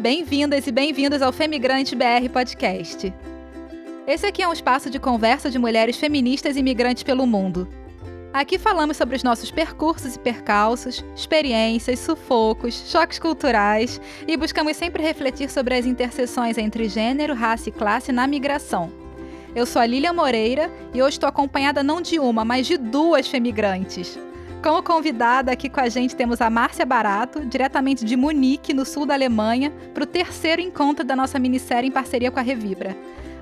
[0.00, 3.12] bem-vindas e bem-vindos ao Femigrante BR Podcast.
[4.06, 7.68] Esse aqui é um espaço de conversa de mulheres feministas e migrantes pelo mundo.
[8.32, 15.02] Aqui falamos sobre os nossos percursos e percalços, experiências, sufocos, choques culturais e buscamos sempre
[15.02, 18.90] refletir sobre as interseções entre gênero, raça e classe na migração.
[19.54, 23.28] Eu sou a Lília Moreira e hoje estou acompanhada não de uma, mas de duas
[23.28, 24.18] femigrantes.
[24.62, 29.06] Como convidada aqui com a gente temos a Márcia Barato, diretamente de Munique, no sul
[29.06, 32.94] da Alemanha, para o terceiro encontro da nossa minissérie em parceria com a Revibra.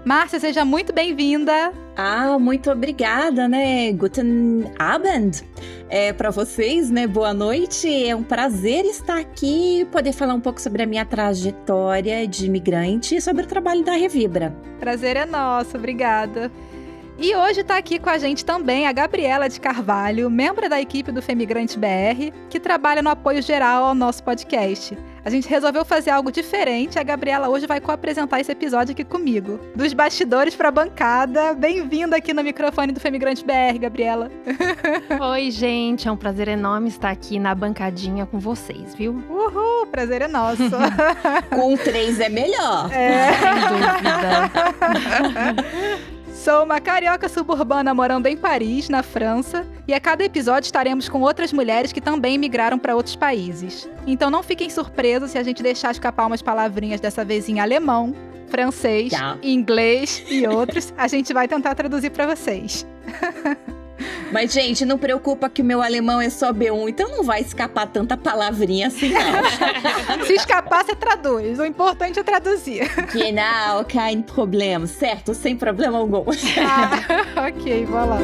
[0.04, 1.73] Márcia, seja muito bem-vinda.
[1.96, 3.90] Ah, muito obrigada, né?
[3.90, 5.42] Guten Abend.
[5.90, 7.04] É, para vocês, né?
[7.04, 8.06] Boa noite.
[8.06, 12.46] É um prazer estar aqui e poder falar um pouco sobre a minha trajetória de
[12.46, 14.54] imigrante e sobre o trabalho da Revibra.
[14.78, 16.48] Prazer é nosso, obrigada.
[17.20, 21.10] E hoje está aqui com a gente também a Gabriela de Carvalho, membro da equipe
[21.10, 24.96] do Femigrante BR, que trabalha no apoio geral ao nosso podcast.
[25.24, 26.96] A gente resolveu fazer algo diferente.
[26.96, 29.59] A Gabriela hoje vai co-apresentar esse episódio aqui comigo.
[29.74, 31.54] Dos bastidores para a bancada.
[31.54, 34.30] Bem-vinda aqui no microfone do Femigrante BR, Gabriela.
[35.32, 36.06] Oi, gente.
[36.06, 39.21] É um prazer enorme estar aqui na bancadinha com vocês, viu?
[39.28, 40.62] Uhul, prazer é nosso.
[41.50, 42.88] com três é melhor.
[42.93, 43.32] É.
[43.32, 44.54] Sem dúvida.
[46.38, 51.20] Sou uma carioca suburbana morando em Paris, na França, e a cada episódio estaremos com
[51.20, 53.90] outras mulheres que também migraram para outros países.
[54.06, 58.14] Então não fiquem surpresos se a gente deixar escapar umas palavrinhas dessa vez em alemão,
[58.46, 60.94] francês, inglês e outros.
[60.96, 62.86] A gente vai tentar traduzir para vocês.
[64.32, 67.87] Mas, gente, não preocupa que o meu alemão é só B1, então não vai escapar
[67.87, 70.25] tanta palavrinha assim, não.
[70.27, 71.59] Se escapar, você traduz.
[71.59, 72.88] O importante é traduzir.
[73.12, 74.87] Genau, kein Problem.
[74.87, 76.25] Certo, sem problema algum.
[76.59, 78.19] Ah, ok, vou lá.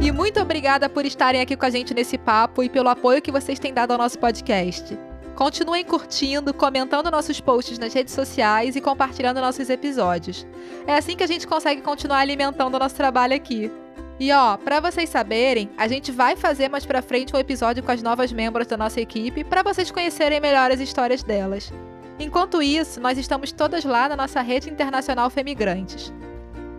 [0.00, 3.32] E muito obrigada por estarem aqui com a gente nesse papo e pelo apoio que
[3.32, 5.07] vocês têm dado ao nosso podcast.
[5.38, 10.44] Continuem curtindo, comentando nossos posts nas redes sociais e compartilhando nossos episódios.
[10.84, 13.70] É assim que a gente consegue continuar alimentando o nosso trabalho aqui.
[14.18, 17.92] E ó, para vocês saberem, a gente vai fazer mais para frente um episódio com
[17.92, 21.72] as novas membros da nossa equipe para vocês conhecerem melhor as histórias delas.
[22.18, 26.12] Enquanto isso, nós estamos todas lá na nossa rede internacional Femigrantes.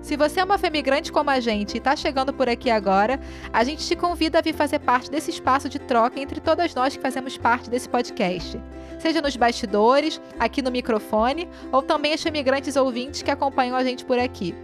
[0.09, 3.19] Se você é uma femigrante como a gente e está chegando por aqui agora,
[3.53, 6.95] a gente te convida a vir fazer parte desse espaço de troca entre todas nós
[6.95, 8.59] que fazemos parte desse podcast.
[8.97, 14.03] Seja nos bastidores, aqui no microfone, ou também as femigrantes ouvintes que acompanham a gente
[14.03, 14.55] por aqui.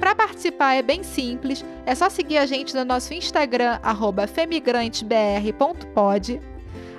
[0.00, 3.78] Para participar é bem simples, é só seguir a gente no nosso Instagram,
[4.26, 6.40] femigrantebr.pod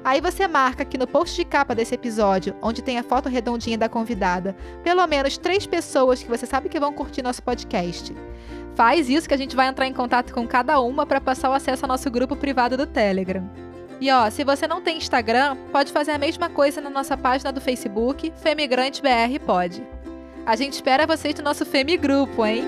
[0.03, 3.77] Aí você marca aqui no post de capa desse episódio, onde tem a foto redondinha
[3.77, 8.15] da convidada, pelo menos três pessoas que você sabe que vão curtir nosso podcast.
[8.75, 11.53] Faz isso que a gente vai entrar em contato com cada uma para passar o
[11.53, 13.49] acesso ao nosso grupo privado do Telegram.
[13.99, 17.51] E ó, se você não tem Instagram, pode fazer a mesma coisa na nossa página
[17.51, 19.85] do Facebook, Femigrante BR Pode.
[20.45, 22.63] A gente espera vocês no nosso Femigrupo, hein?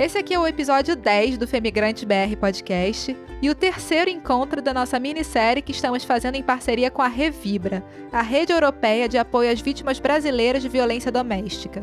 [0.00, 4.72] Esse aqui é o episódio 10 do Femigrante BR Podcast e o terceiro encontro da
[4.72, 9.52] nossa minissérie que estamos fazendo em parceria com a Revibra, a rede europeia de apoio
[9.52, 11.82] às vítimas brasileiras de violência doméstica.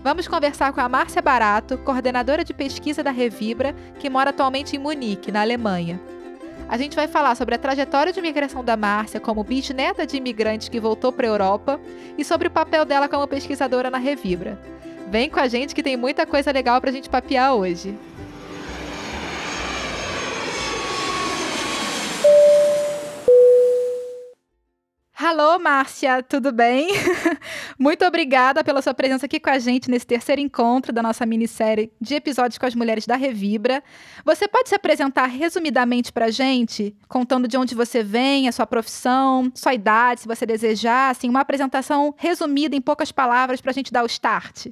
[0.00, 4.78] Vamos conversar com a Márcia Barato, coordenadora de pesquisa da Revibra, que mora atualmente em
[4.78, 6.00] Munique, na Alemanha.
[6.68, 10.68] A gente vai falar sobre a trajetória de imigração da Márcia como bisneta de imigrantes
[10.68, 11.80] que voltou para a Europa
[12.16, 14.56] e sobre o papel dela como pesquisadora na Revibra.
[15.14, 17.94] Vem com a gente que tem muita coisa legal pra gente papear hoje.
[25.16, 26.88] Alô, Márcia, tudo bem?
[27.78, 31.92] Muito obrigada pela sua presença aqui com a gente nesse terceiro encontro da nossa minissérie
[32.00, 33.80] de episódios com as mulheres da Revibra.
[34.24, 38.66] Você pode se apresentar resumidamente para a gente, contando de onde você vem, a sua
[38.66, 43.74] profissão, sua idade, se você desejar, assim, uma apresentação resumida em poucas palavras para a
[43.74, 44.66] gente dar o start?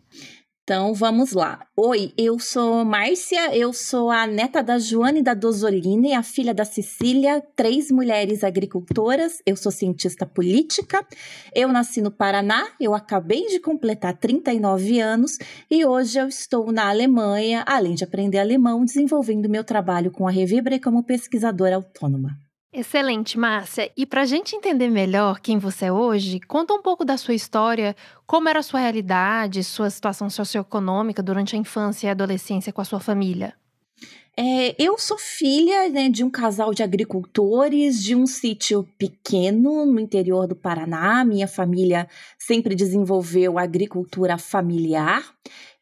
[0.73, 1.67] Então vamos lá.
[1.77, 6.65] Oi, eu sou Márcia, eu sou a neta da Joane da Dozolini, a filha da
[6.65, 9.43] Cecília, três mulheres agricultoras.
[9.45, 11.07] Eu sou cientista política.
[11.55, 15.37] Eu nasci no Paraná, eu acabei de completar 39 anos
[15.71, 20.31] e hoje eu estou na Alemanha, além de aprender alemão, desenvolvendo meu trabalho com a
[20.31, 22.42] Revibre como pesquisadora autônoma.
[22.75, 23.93] Excelente, Márcia.
[23.95, 27.35] E para a gente entender melhor quem você é hoje, conta um pouco da sua
[27.35, 27.95] história,
[28.27, 32.85] como era a sua realidade, sua situação socioeconômica durante a infância e adolescência com a
[32.85, 33.55] sua família.
[34.35, 40.01] É, eu sou filha né, de um casal de agricultores de um sítio pequeno no
[40.01, 41.23] interior do Paraná.
[41.23, 42.09] Minha família
[42.39, 45.23] sempre desenvolveu agricultura familiar.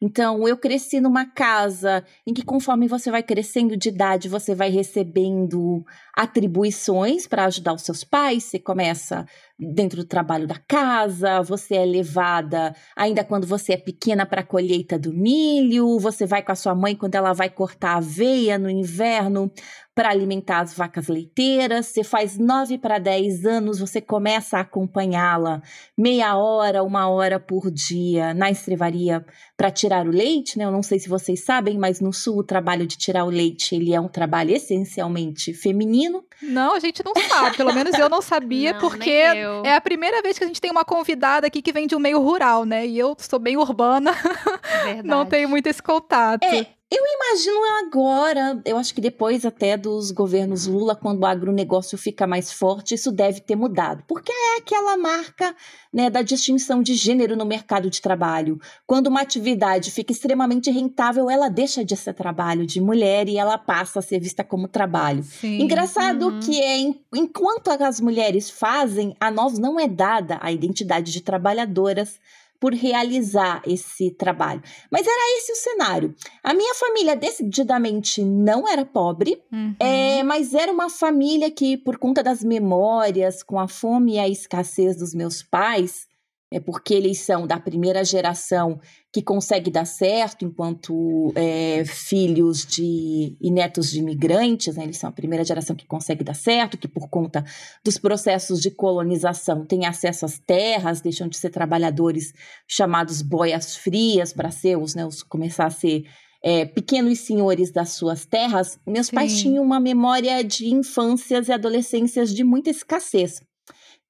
[0.03, 4.71] Então, eu cresci numa casa em que, conforme você vai crescendo de idade, você vai
[4.71, 8.45] recebendo atribuições para ajudar os seus pais.
[8.45, 9.27] Você começa
[9.59, 14.45] dentro do trabalho da casa, você é levada ainda quando você é pequena para a
[14.45, 18.71] colheita do milho, você vai com a sua mãe quando ela vai cortar aveia no
[18.71, 19.51] inverno
[19.93, 21.87] para alimentar as vacas leiteiras.
[21.87, 25.61] Você faz 9 para 10 anos, você começa a acompanhá-la
[25.97, 29.25] meia hora, uma hora por dia na estrevaria
[29.57, 30.65] para tirar o leite, né?
[30.65, 33.75] Eu não sei se vocês sabem, mas no sul o trabalho de tirar o leite,
[33.75, 36.23] ele é um trabalho essencialmente feminino.
[36.41, 40.21] Não, a gente não sabe, pelo menos eu não sabia, Não, porque é a primeira
[40.21, 42.87] vez que a gente tem uma convidada aqui que vem de um meio rural, né?
[42.87, 44.13] E eu sou bem urbana,
[44.83, 45.07] Verdade.
[45.07, 46.43] não tenho muito esse contato.
[46.43, 51.97] É, eu imagino agora, eu acho que depois até dos governos Lula, quando o agronegócio
[51.97, 54.03] fica mais forte, isso deve ter mudado.
[54.07, 55.55] Porque é aquela marca
[55.93, 58.59] né, da distinção de gênero no mercado de trabalho.
[58.85, 63.57] Quando uma atividade fica extremamente rentável, ela deixa de ser trabalho de mulher e ela
[63.57, 65.23] passa a ser vista como trabalho.
[65.23, 65.61] Sim.
[65.61, 66.39] Engraçado Uhum.
[66.41, 71.21] que é en- enquanto as mulheres fazem, a nós não é dada a identidade de
[71.21, 72.19] trabalhadoras
[72.61, 74.61] por realizar esse trabalho.
[74.91, 76.13] Mas era esse o cenário.
[76.43, 79.75] A minha família decididamente não era pobre, Uhum.
[79.79, 84.29] é, mas era uma família que, por conta das memórias, com a fome e a
[84.29, 86.07] escassez dos meus pais,
[86.51, 88.79] é porque eles são da primeira geração
[89.11, 94.83] que consegue dar certo enquanto é, filhos de e netos de imigrantes, né?
[94.83, 97.43] eles são a primeira geração que consegue dar certo, que por conta
[97.83, 102.33] dos processos de colonização tem acesso às terras, deixam de ser trabalhadores
[102.67, 106.03] chamados boias frias para ser os, né, os começar a ser
[106.43, 109.43] é, pequenos senhores das suas terras, meus pais Sim.
[109.43, 113.41] tinham uma memória de infâncias e adolescências de muita escassez.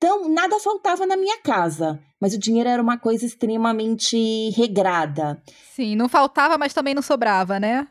[0.03, 5.39] Então, nada faltava na minha casa, mas o dinheiro era uma coisa extremamente regrada.
[5.75, 7.87] Sim, não faltava, mas também não sobrava, né?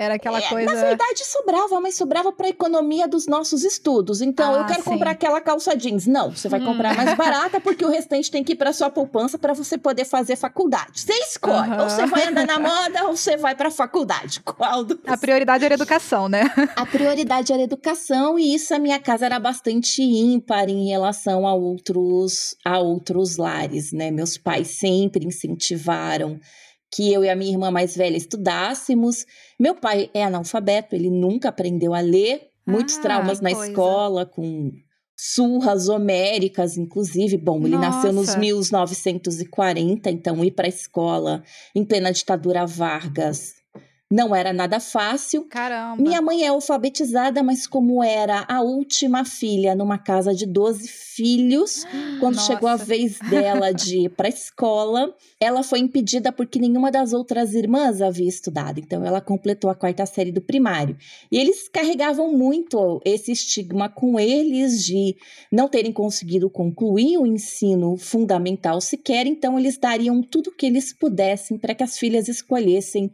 [0.00, 0.72] Era aquela É, coisa.
[0.74, 4.22] Na verdade, sobrava, mas sobrava para a economia dos nossos estudos.
[4.22, 4.88] Então, eu Ah, quero sim.
[4.88, 6.06] comprar aquela calça jeans.
[6.06, 6.64] Não, você vai Hum.
[6.64, 10.06] comprar mais barata porque o restante tem que ir para sua poupança para você poder
[10.06, 11.00] fazer faculdade.
[11.02, 11.82] Você escolhe, Aham.
[11.82, 14.40] ou você vai andar na moda ou você vai para a faculdade.
[14.40, 16.44] Qual dos A prioridade era a educação, né?
[16.76, 21.46] a prioridade era a educação e isso a minha casa era bastante ímpar em relação
[21.46, 24.10] a outros a outros lares, né?
[24.10, 26.40] Meus pais sempre incentivaram
[26.92, 29.24] que eu e a minha irmã mais velha estudássemos.
[29.58, 33.70] Meu pai é analfabeto, ele nunca aprendeu a ler, muitos Ah, traumas na coisa.
[33.70, 34.72] escola com
[35.16, 37.36] surras homéricas, inclusive.
[37.36, 38.38] Bom, ele nasceu nos Nossa.
[38.38, 41.42] 1940, então ir para a escola
[41.74, 43.59] em plena ditadura Vargas
[44.10, 45.44] não era nada fácil.
[45.44, 46.02] Caramba.
[46.02, 51.86] Minha mãe é alfabetizada, mas como era a última filha numa casa de 12 filhos,
[52.18, 52.46] quando Nossa.
[52.52, 57.12] chegou a vez dela de ir para a escola, ela foi impedida porque nenhuma das
[57.12, 58.80] outras irmãs havia estudado.
[58.80, 60.96] Então ela completou a quarta série do primário.
[61.30, 65.16] E eles carregavam muito esse estigma com eles de
[65.52, 70.92] não terem conseguido concluir o ensino fundamental sequer, então eles dariam tudo o que eles
[70.92, 73.12] pudessem para que as filhas escolhessem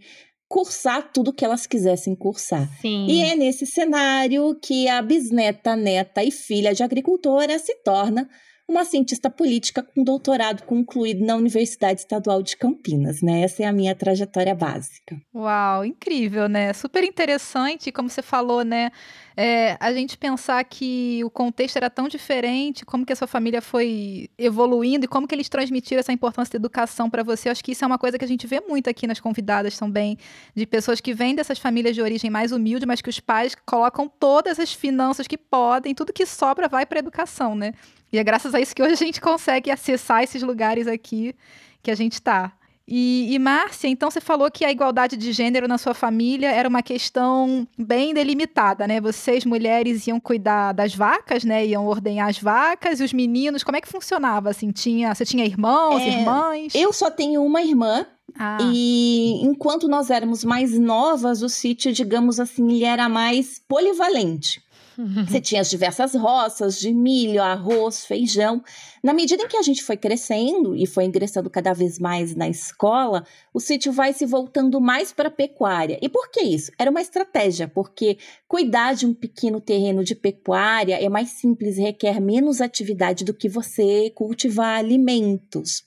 [0.48, 2.68] cursar tudo que elas quisessem cursar.
[2.80, 3.06] Sim.
[3.06, 8.28] E é nesse cenário que a bisneta, neta e filha de agricultora se torna
[8.68, 13.42] uma cientista política com doutorado concluído na Universidade Estadual de Campinas, né?
[13.42, 15.16] Essa é a minha trajetória básica.
[15.32, 16.72] Uau, incrível, né?
[16.72, 18.90] Super interessante, como você falou, né?
[19.38, 23.60] É, a gente pensar que o contexto era tão diferente, como que a sua família
[23.60, 27.48] foi evoluindo e como que eles transmitiram essa importância da educação para você.
[27.48, 29.78] Eu acho que isso é uma coisa que a gente vê muito aqui nas convidadas
[29.78, 30.16] também,
[30.54, 34.08] de pessoas que vêm dessas famílias de origem mais humilde, mas que os pais colocam
[34.08, 37.74] todas as finanças que podem, tudo que sobra vai para educação, né?
[38.10, 41.34] E é graças a isso que hoje a gente consegue acessar esses lugares aqui
[41.82, 42.52] que a gente está.
[42.88, 46.68] E, e Márcia, então você falou que a igualdade de gênero na sua família era
[46.68, 49.00] uma questão bem delimitada, né?
[49.00, 51.66] Vocês, mulheres, iam cuidar das vacas, né?
[51.66, 54.50] Iam ordenhar as vacas e os meninos, como é que funcionava?
[54.50, 56.74] Assim, tinha, você tinha irmãos, É, irmãs?
[56.74, 58.06] Eu só tenho uma irmã
[58.38, 64.62] Ah, e enquanto nós éramos mais novas, o sítio, digamos assim, ele era mais polivalente.
[65.26, 68.62] Você tinha as diversas roças de milho, arroz, feijão.
[69.02, 72.48] Na medida em que a gente foi crescendo e foi ingressando cada vez mais na
[72.48, 75.98] escola, o sítio vai se voltando mais para a pecuária.
[76.00, 76.72] E por que isso?
[76.78, 82.20] Era uma estratégia, porque cuidar de um pequeno terreno de pecuária é mais simples, requer
[82.20, 85.84] menos atividade do que você cultivar alimentos.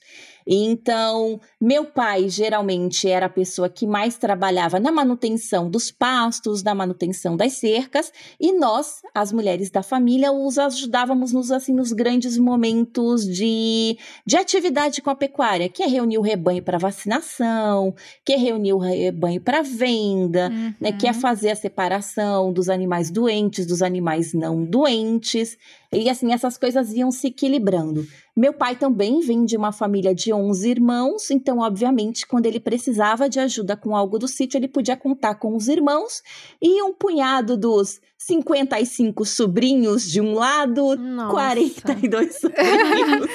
[0.52, 6.74] Então, meu pai geralmente era a pessoa que mais trabalhava na manutenção dos pastos, na
[6.74, 12.36] manutenção das cercas, e nós, as mulheres da família, os ajudávamos nos assim nos grandes
[12.36, 18.32] momentos de, de atividade com a pecuária, que é reunir o rebanho para vacinação, que
[18.32, 20.74] é reunir o rebanho para venda, uhum.
[20.80, 21.20] né, que é uhum.
[21.20, 25.56] fazer a separação dos animais doentes dos animais não doentes.
[25.92, 28.06] E assim, essas coisas iam se equilibrando.
[28.40, 33.28] Meu pai também vem de uma família de 11 irmãos, então, obviamente, quando ele precisava
[33.28, 36.22] de ajuda com algo do sítio, ele podia contar com os irmãos
[36.58, 41.30] e um punhado dos 55 sobrinhos de um lado, Nossa.
[41.32, 43.28] 42 sobrinhos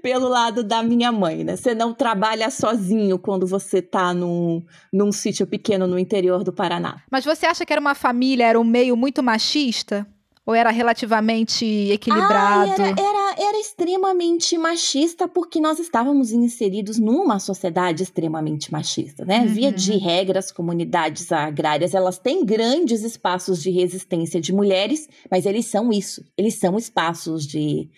[0.00, 1.56] pelo lado da minha mãe, né?
[1.56, 7.02] Você não trabalha sozinho quando você tá num, num sítio pequeno no interior do Paraná.
[7.10, 10.06] Mas você acha que era uma família, era um meio muito machista?
[10.46, 12.70] Ou era relativamente equilibrado?
[12.80, 19.40] Ah, era, era, era, extremamente machista, porque nós estávamos inseridos numa sociedade extremamente machista, né?
[19.40, 19.48] Uhum.
[19.48, 25.66] Via de regras, comunidades agrárias, elas têm grandes espaços de resistência de mulheres, mas eles
[25.66, 27.88] são isso, eles são espaços de,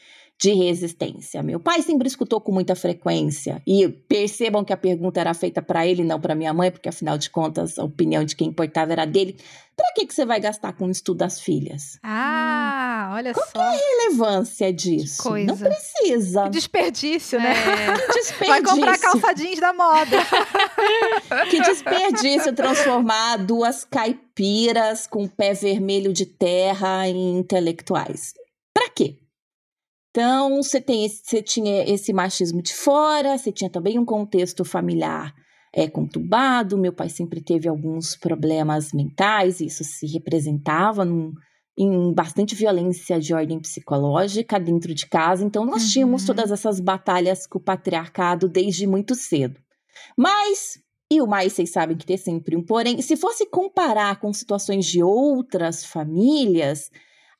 [0.41, 1.43] de resistência.
[1.43, 5.85] Meu pai sempre escutou com muita frequência e percebam que a pergunta era feita para
[5.85, 9.05] ele, não para minha mãe, porque afinal de contas a opinião de quem importava era
[9.05, 9.37] dele.
[9.77, 11.99] Para que que você vai gastar com o estudo das filhas?
[12.03, 13.53] Ah, olha Qual só.
[13.53, 15.23] Qual é a relevância disso?
[15.23, 15.47] Que coisa.
[15.47, 16.45] Não precisa.
[16.45, 17.53] Que desperdício, né?
[17.53, 17.99] É.
[18.09, 18.49] Que desperdício.
[18.49, 20.17] Vai comprar calça jeans da moda.
[21.51, 28.35] que desperdício transformar duas caipiras com pé vermelho de terra em intelectuais.
[30.19, 34.65] Então, você, tem esse, você tinha esse machismo de fora, você tinha também um contexto
[34.65, 35.33] familiar
[35.73, 36.77] é, conturbado.
[36.77, 41.33] Meu pai sempre teve alguns problemas mentais, e isso se representava num,
[41.79, 45.45] em bastante violência de ordem psicológica dentro de casa.
[45.45, 45.89] Então, nós uhum.
[45.91, 49.61] tínhamos todas essas batalhas com o patriarcado desde muito cedo.
[50.17, 50.81] Mas
[51.13, 53.01] e o mais, vocês sabem que tem sempre um porém.
[53.01, 56.91] Se fosse comparar com situações de outras famílias,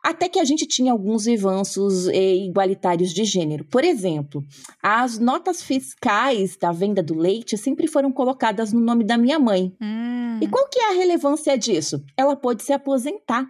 [0.09, 3.63] até que a gente tinha alguns avanços eh, igualitários de gênero.
[3.67, 4.43] Por exemplo,
[4.83, 9.71] as notas fiscais da venda do leite sempre foram colocadas no nome da minha mãe.
[9.79, 10.39] Hum.
[10.41, 12.03] E qual que é a relevância disso?
[12.17, 13.47] Ela pôde se aposentar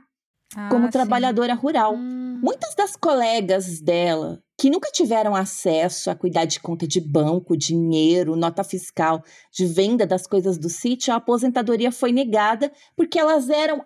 [0.56, 0.90] ah, como sim.
[0.90, 1.94] trabalhadora rural.
[1.94, 2.40] Hum.
[2.42, 8.34] Muitas das colegas dela que nunca tiveram acesso a cuidar de conta de banco, dinheiro,
[8.34, 9.22] nota fiscal,
[9.52, 13.84] de venda das coisas do sítio, a aposentadoria foi negada porque elas eram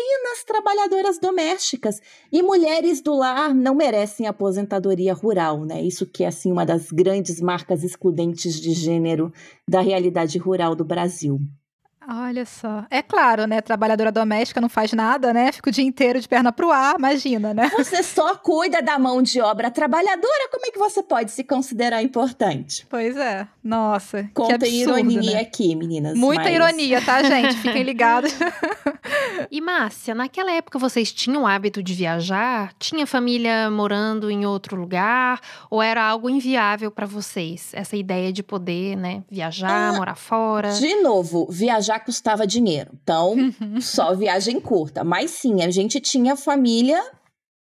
[0.00, 2.00] apenas trabalhadoras domésticas.
[2.32, 5.82] E mulheres do lar não merecem aposentadoria rural, né?
[5.82, 9.32] Isso que é assim uma das grandes marcas excludentes de gênero
[9.68, 11.38] da realidade rural do Brasil.
[12.12, 12.84] Olha só.
[12.90, 13.60] É claro, né?
[13.60, 15.52] Trabalhadora doméstica não faz nada, né?
[15.52, 17.70] Fica o dia inteiro de perna pro ar, imagina, né?
[17.78, 22.02] Você só cuida da mão de obra trabalhadora, como é que você pode se considerar
[22.02, 22.84] importante?
[22.90, 23.46] Pois é.
[23.62, 24.28] Nossa.
[24.34, 25.40] Conta que absurdo, ironia né?
[25.40, 26.18] aqui, meninas.
[26.18, 26.54] Muita mas...
[26.54, 27.56] ironia, tá, gente?
[27.58, 28.32] Fiquem ligados.
[29.48, 32.72] e Márcia, naquela época vocês tinham o hábito de viajar?
[32.76, 35.40] Tinha família morando em outro lugar?
[35.70, 37.70] Ou era algo inviável para vocês?
[37.72, 40.72] Essa ideia de poder, né, viajar, ah, morar fora?
[40.72, 42.90] De novo, viajar custava dinheiro.
[43.02, 43.80] Então, uhum.
[43.80, 45.04] só viagem curta.
[45.04, 47.00] Mas sim, a gente tinha família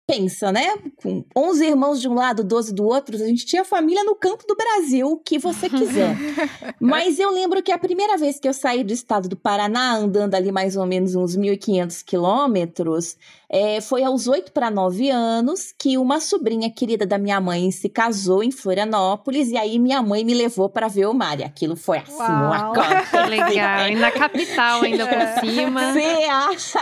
[0.09, 0.75] pensa, né?
[1.03, 4.43] Com 11 irmãos de um lado, 12 do outro, a gente tinha família no campo
[4.49, 6.17] do Brasil, o que você quiser.
[6.81, 10.35] Mas eu lembro que a primeira vez que eu saí do estado do Paraná, andando
[10.35, 13.19] ali mais ou menos uns 1.500 quilômetros,
[13.51, 17.89] é, foi aos 8 para 9 anos que uma sobrinha querida da minha mãe se
[17.89, 21.41] casou em Florianópolis, e aí minha mãe me levou para ver o mar.
[21.41, 22.47] E aquilo foi assim, Uau.
[22.47, 23.25] uma coisa.
[23.27, 23.89] Legal.
[23.89, 25.41] E na capital ainda por é.
[25.41, 25.93] cima.
[25.93, 26.81] Você acha?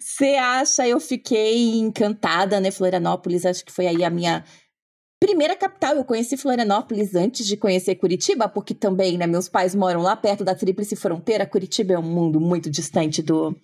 [0.00, 0.88] Você acha?
[0.88, 2.70] Eu fiquei encantada, né?
[2.70, 4.42] Florianópolis, acho que foi aí a minha
[5.20, 5.96] primeira capital.
[5.96, 10.44] Eu conheci Florianópolis antes de conhecer Curitiba, porque também, né, meus pais moram lá perto
[10.44, 11.46] da Tríplice Fronteira.
[11.46, 13.54] Curitiba é um mundo muito distante do,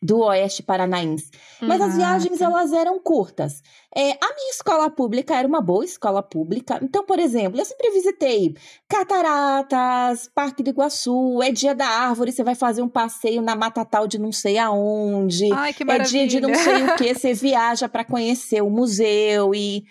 [0.00, 1.30] do oeste paranaense.
[1.60, 3.62] Mas as viagens, elas eram curtas.
[3.94, 6.78] É, a minha escola pública era uma boa escola pública.
[6.82, 8.54] Então, por exemplo, eu sempre visitei
[8.88, 13.84] Cataratas, Parque do Iguaçu, é dia da árvore, você vai fazer um passeio na Mata
[13.84, 15.52] Tal de não sei aonde.
[15.52, 16.22] Ai, que maravilha.
[16.22, 19.84] É dia de não sei o que, você viaja para conhecer o museu e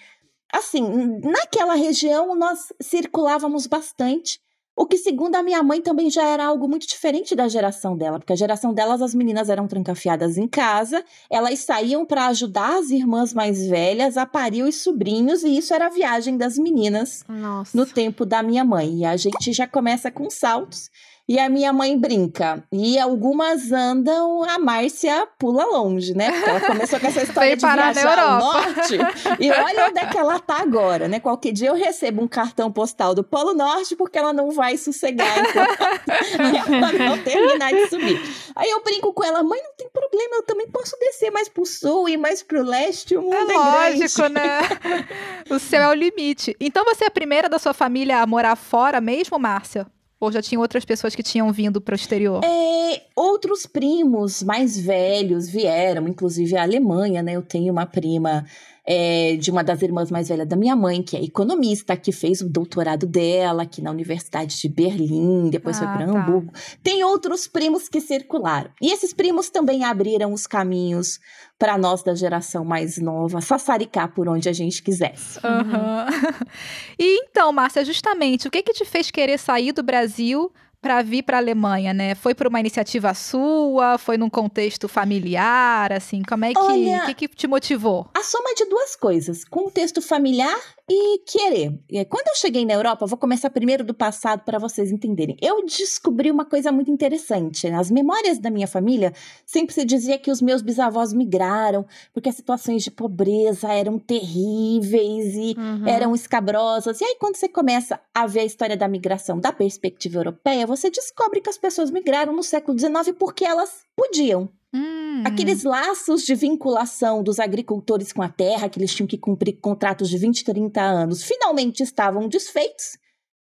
[0.53, 4.39] assim, naquela região nós circulávamos bastante.
[4.79, 8.19] O que, segundo a minha mãe, também já era algo muito diferente da geração dela,
[8.19, 12.91] porque a geração delas, as meninas eram trancafiadas em casa, elas saíam para ajudar as
[12.91, 17.75] irmãs mais velhas a parir os sobrinhos, e isso era a viagem das meninas Nossa.
[17.75, 18.99] no tempo da minha mãe.
[18.99, 20.91] E a gente já começa com saltos
[21.29, 22.63] E a minha mãe brinca.
[22.71, 26.31] E algumas andam, a Márcia pula longe, né?
[26.31, 28.97] Porque ela começou com essa história de viajar ao norte.
[29.37, 31.19] E olha onde é que ela tá agora, né?
[31.19, 35.27] Qualquer dia eu recebo um cartão postal do Polo Norte porque ela não vai sossegar
[35.39, 38.21] enquanto ela não terminar de subir.
[38.55, 41.65] Aí eu brinco com ela, mãe, não tem problema, eu também posso descer mais pro
[41.65, 44.33] sul e mais pro leste, o mundo é, é lógico, grande.
[44.33, 45.07] né?
[45.49, 46.55] o céu é o limite.
[46.57, 49.85] Então você é a primeira da sua família a morar fora mesmo, Márcia?
[50.19, 52.41] Ou já tinha outras pessoas que tinham vindo para o exterior?
[52.43, 57.33] É, outros primos mais velhos vieram, inclusive a Alemanha, né?
[57.33, 58.45] Eu tenho uma prima
[58.87, 62.39] é, de uma das irmãs mais velhas da minha mãe, que é economista, que fez
[62.39, 66.19] o doutorado dela aqui na Universidade de Berlim, depois ah, foi para tá.
[66.19, 66.53] Hamburgo.
[66.81, 68.71] Tem outros primos que circularam.
[68.81, 71.19] E esses primos também abriram os caminhos
[71.59, 75.39] para nós da geração mais nova sassaricar por onde a gente quisesse.
[75.39, 76.47] Uhum.
[76.97, 80.49] e então, Márcia, justamente, o que que te fez querer sair do Brasil
[80.87, 82.15] para vir para a Alemanha, né?
[82.15, 83.97] Foi por uma iniciativa sua?
[83.97, 85.91] Foi num contexto familiar?
[85.91, 88.09] Assim, como é que, Olha, que, que te motivou?
[88.13, 90.57] A soma de duas coisas: contexto familiar
[90.89, 91.77] e querer.
[92.07, 95.35] Quando eu cheguei na Europa, vou começar primeiro do passado para vocês entenderem.
[95.41, 97.69] Eu descobri uma coisa muito interessante.
[97.69, 99.13] Nas memórias da minha família,
[99.45, 105.35] sempre se dizia que os meus bisavós migraram porque as situações de pobreza eram terríveis
[105.35, 105.87] e uhum.
[105.87, 107.01] eram escabrosas.
[107.01, 110.89] E aí, quando você começa a ver a história da migração da perspectiva europeia, você
[110.89, 114.49] descobre que as pessoas migraram no século XIX porque elas podiam.
[114.73, 115.23] Hum.
[115.25, 120.07] Aqueles laços de vinculação dos agricultores com a terra, que eles tinham que cumprir contratos
[120.09, 122.97] de 20, 30 anos, finalmente estavam desfeitos.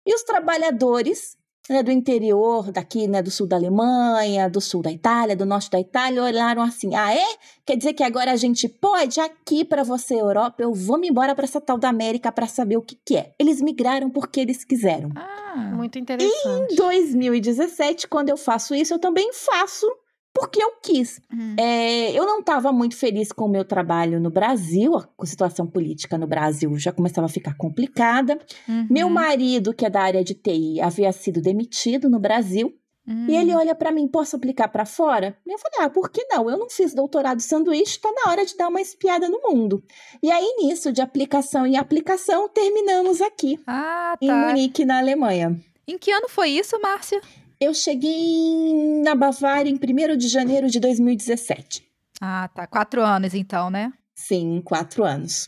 [0.05, 1.35] E os trabalhadores
[1.69, 5.69] né, do interior, daqui, né, do sul da Alemanha, do sul da Itália, do norte
[5.69, 7.25] da Itália, olharam assim: ah, é?
[7.65, 9.19] Quer dizer que agora a gente pode?
[9.19, 12.77] Aqui para você, Europa, eu vou me embora para essa tal da América para saber
[12.77, 13.33] o que, que é.
[13.39, 15.09] Eles migraram porque eles quiseram.
[15.15, 16.71] Ah, muito interessante.
[16.71, 19.87] E em 2017, quando eu faço isso, eu também faço
[20.33, 21.21] porque eu quis.
[21.31, 21.55] Uhum.
[21.57, 26.17] É, eu não estava muito feliz com o meu trabalho no Brasil, a situação política
[26.17, 28.39] no Brasil já começava a ficar complicada.
[28.67, 28.87] Uhum.
[28.89, 32.73] Meu marido, que é da área de TI, havia sido demitido no Brasil.
[33.05, 33.27] Uhum.
[33.27, 35.37] E ele olha para mim, posso aplicar para fora?
[35.45, 36.49] E eu falei, ah, por que não?
[36.49, 39.83] Eu não fiz doutorado sanduíche, tá na hora de dar uma espiada no mundo.
[40.21, 44.25] E aí, nisso, de aplicação em aplicação, terminamos aqui, ah, tá.
[44.25, 45.59] em Munique, na Alemanha.
[45.85, 47.21] Em que ano foi isso, Márcia?
[47.63, 51.81] Eu cheguei na Bavária em 1 de janeiro de 2017.
[52.19, 52.67] Ah, tá.
[52.67, 53.93] Quatro anos, então, né?
[54.13, 55.47] Sim, quatro anos.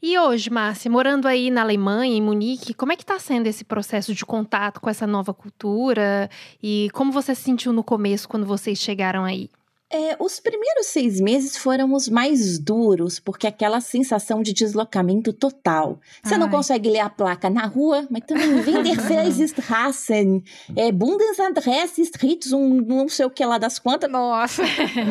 [0.00, 3.64] E hoje, Márcia, morando aí na Alemanha, em Munique, como é que está sendo esse
[3.64, 6.30] processo de contato com essa nova cultura?
[6.62, 9.50] E como você se sentiu no começo quando vocês chegaram aí?
[9.92, 16.00] É, os primeiros seis meses foram os mais duros, porque aquela sensação de deslocamento total.
[16.24, 16.40] Você Ai.
[16.40, 20.42] não consegue ler a placa na rua, mas também Winterfelstrassen,
[20.74, 24.10] é, Bundesadresse Streets, um não sei o que lá das quantas.
[24.10, 24.62] Nossa!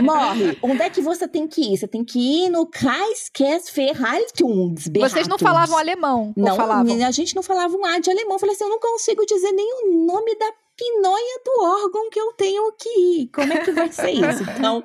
[0.02, 0.58] Morre.
[0.63, 1.78] Onde é que você tem que ir?
[1.78, 4.89] Você tem que ir no Kreiskesverhaltungs.
[5.00, 6.34] Vocês não falavam alemão?
[6.36, 7.06] Não, falavam?
[7.06, 8.34] a gente não falava um A de alemão.
[8.34, 12.19] Eu falei assim, eu não consigo dizer nem o nome da pinóia do órgão que
[12.19, 13.27] eu tenho que ir.
[13.34, 14.43] Como é que vai ser isso?
[14.43, 14.84] Então,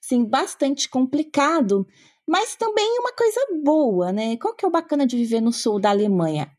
[0.00, 1.86] sim, bastante complicado,
[2.26, 4.36] mas também uma coisa boa, né?
[4.36, 6.50] Qual que é o bacana de viver no sul da Alemanha?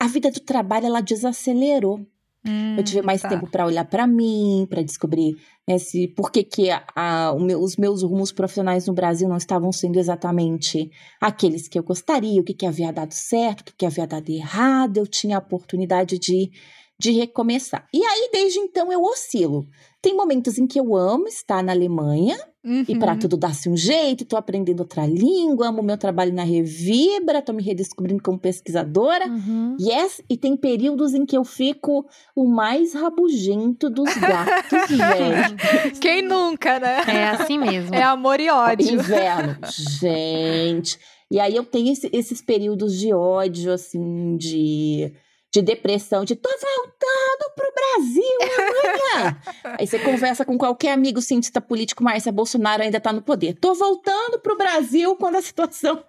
[0.00, 2.00] A vida do trabalho ela desacelerou.
[2.44, 3.28] Hum, eu tive mais tá.
[3.28, 5.36] tempo para olhar para mim, para descobrir
[5.68, 9.36] né, se, por que, que a, a, meu, os meus rumos profissionais no Brasil não
[9.36, 13.74] estavam sendo exatamente aqueles que eu gostaria, o que, que havia dado certo, o que,
[13.78, 14.96] que havia dado errado.
[14.98, 16.50] Eu tinha a oportunidade de
[16.98, 17.86] de recomeçar.
[17.92, 19.66] E aí, desde então, eu oscilo.
[20.00, 22.84] Tem momentos em que eu amo estar na Alemanha uhum.
[22.88, 27.38] e para tudo dar-se um jeito, estou aprendendo outra língua, amo meu trabalho na Revibra,
[27.38, 29.28] estou me redescobrindo como pesquisadora.
[29.28, 29.76] Uhum.
[29.80, 35.98] Yes, e tem períodos em que eu fico o mais rabugento dos gatos velhos.
[36.00, 37.02] Quem nunca, né?
[37.06, 37.94] É assim mesmo.
[37.94, 38.94] É amor e ódio.
[38.94, 39.56] Inverno.
[40.00, 40.98] Gente.
[41.30, 45.12] E aí eu tenho esse, esses períodos de ódio, assim, de
[45.52, 49.38] de depressão, de tô voltando pro Brasil amanhã.
[49.78, 53.54] Aí você conversa com qualquer amigo cientista político, Márcia Bolsonaro ainda tá no poder.
[53.60, 56.02] Tô voltando pro Brasil quando a situação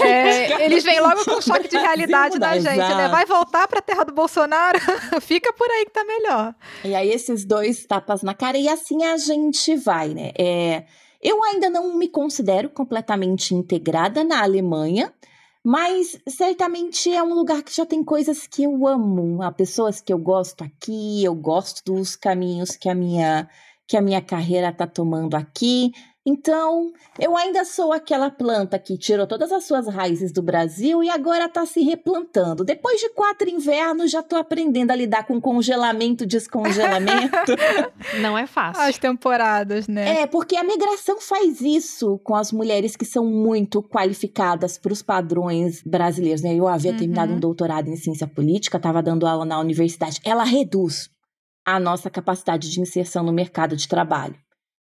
[0.00, 2.96] é, Eles vêm logo com um choque de realidade da gente, exato.
[2.96, 3.08] né?
[3.08, 4.78] Vai voltar pra terra do Bolsonaro?
[5.20, 6.54] Fica por aí que tá melhor.
[6.82, 10.32] E aí esses dois tapas na cara e assim a gente vai, né?
[10.38, 10.84] É,
[11.22, 15.12] eu ainda não me considero completamente integrada na Alemanha,
[15.66, 20.12] mas certamente é um lugar que já tem coisas que eu amo, há pessoas que
[20.12, 23.50] eu gosto aqui, eu gosto dos caminhos que a minha
[23.84, 25.90] que a minha carreira está tomando aqui.
[26.26, 31.08] Então, eu ainda sou aquela planta que tirou todas as suas raízes do Brasil e
[31.08, 32.64] agora está se replantando.
[32.64, 37.54] Depois de quatro invernos, já estou aprendendo a lidar com congelamento, descongelamento.
[38.20, 38.82] Não é fácil.
[38.82, 40.22] As temporadas, né?
[40.22, 45.02] É, porque a migração faz isso com as mulheres que são muito qualificadas para os
[45.02, 46.42] padrões brasileiros.
[46.42, 46.56] Né?
[46.56, 46.96] Eu havia uhum.
[46.96, 50.20] terminado um doutorado em ciência política, estava dando aula na universidade.
[50.24, 51.08] Ela reduz
[51.64, 54.36] a nossa capacidade de inserção no mercado de trabalho.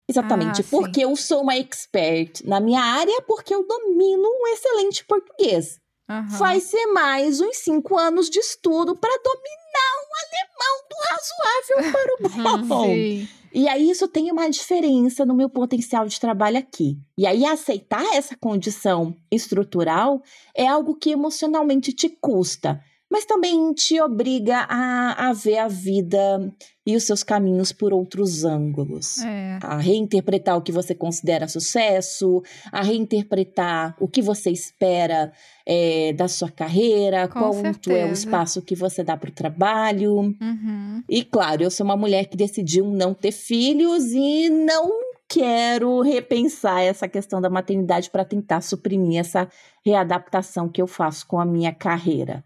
[0.07, 5.03] Exatamente, ah, porque eu sou uma expert na minha área, porque eu domino um excelente
[5.03, 5.79] português.
[6.07, 6.27] Uhum.
[6.37, 12.53] Vai ser mais uns cinco anos de estudo para dominar um alemão do razoável para
[12.53, 12.85] o bom.
[12.85, 13.27] Sim.
[13.51, 16.99] E aí isso tem uma diferença no meu potencial de trabalho aqui.
[17.17, 20.21] E aí aceitar essa condição estrutural
[20.53, 22.83] é algo que emocionalmente te custa
[23.15, 26.53] mas também te obriga a, a ver a vida
[26.85, 29.19] e os seus caminhos por outros ângulos.
[29.19, 29.57] É.
[29.63, 35.31] A reinterpretar o que você considera sucesso, a reinterpretar o que você espera
[35.65, 37.97] é, da sua carreira, Com quanto certeza.
[37.97, 40.15] é o espaço que você dá para o trabalho.
[40.17, 41.01] Uhum.
[41.07, 44.91] E claro, eu sou uma mulher que decidiu não ter filhos e não
[45.29, 49.47] quero repensar essa questão da maternidade para tentar suprimir essa
[49.85, 52.43] readaptação que eu faço com a minha carreira.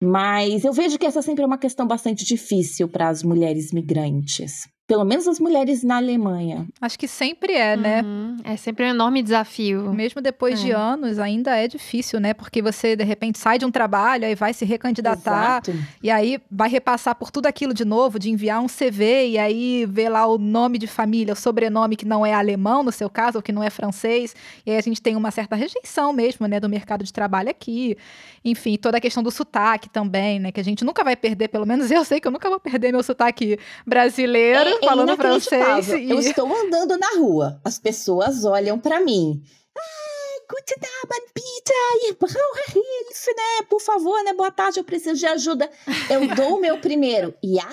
[0.00, 4.68] Mas eu vejo que essa sempre é uma questão bastante difícil para as mulheres migrantes.
[4.88, 6.66] Pelo menos as mulheres na Alemanha.
[6.80, 8.00] Acho que sempre é, né?
[8.00, 8.38] Uhum.
[8.42, 9.92] É sempre um enorme desafio.
[9.92, 10.64] Mesmo depois é.
[10.64, 12.32] de anos, ainda é difícil, né?
[12.32, 15.60] Porque você, de repente, sai de um trabalho, aí vai se recandidatar.
[15.62, 15.74] Exato.
[16.02, 19.84] E aí vai repassar por tudo aquilo de novo, de enviar um CV, e aí
[19.84, 23.36] ver lá o nome de família, o sobrenome que não é alemão, no seu caso,
[23.36, 24.34] ou que não é francês.
[24.64, 26.58] E aí a gente tem uma certa rejeição mesmo, né?
[26.58, 27.94] Do mercado de trabalho aqui.
[28.42, 30.50] Enfim, toda a questão do sotaque também, né?
[30.50, 32.90] Que a gente nunca vai perder, pelo menos eu sei que eu nunca vou perder
[32.90, 34.77] meu sotaque brasileiro.
[34.82, 35.88] É falando francês.
[35.88, 36.10] E...
[36.10, 39.42] Eu estou andando na rua, as pessoas olham para mim.
[39.76, 43.66] Ah, guten Abend, Peter, ich brauche Hilfe, né?
[43.68, 44.32] Por favor, né?
[44.32, 45.70] Boa tarde, eu preciso de ajuda.
[46.10, 47.34] Eu dou o meu primeiro.
[47.44, 47.68] Ja,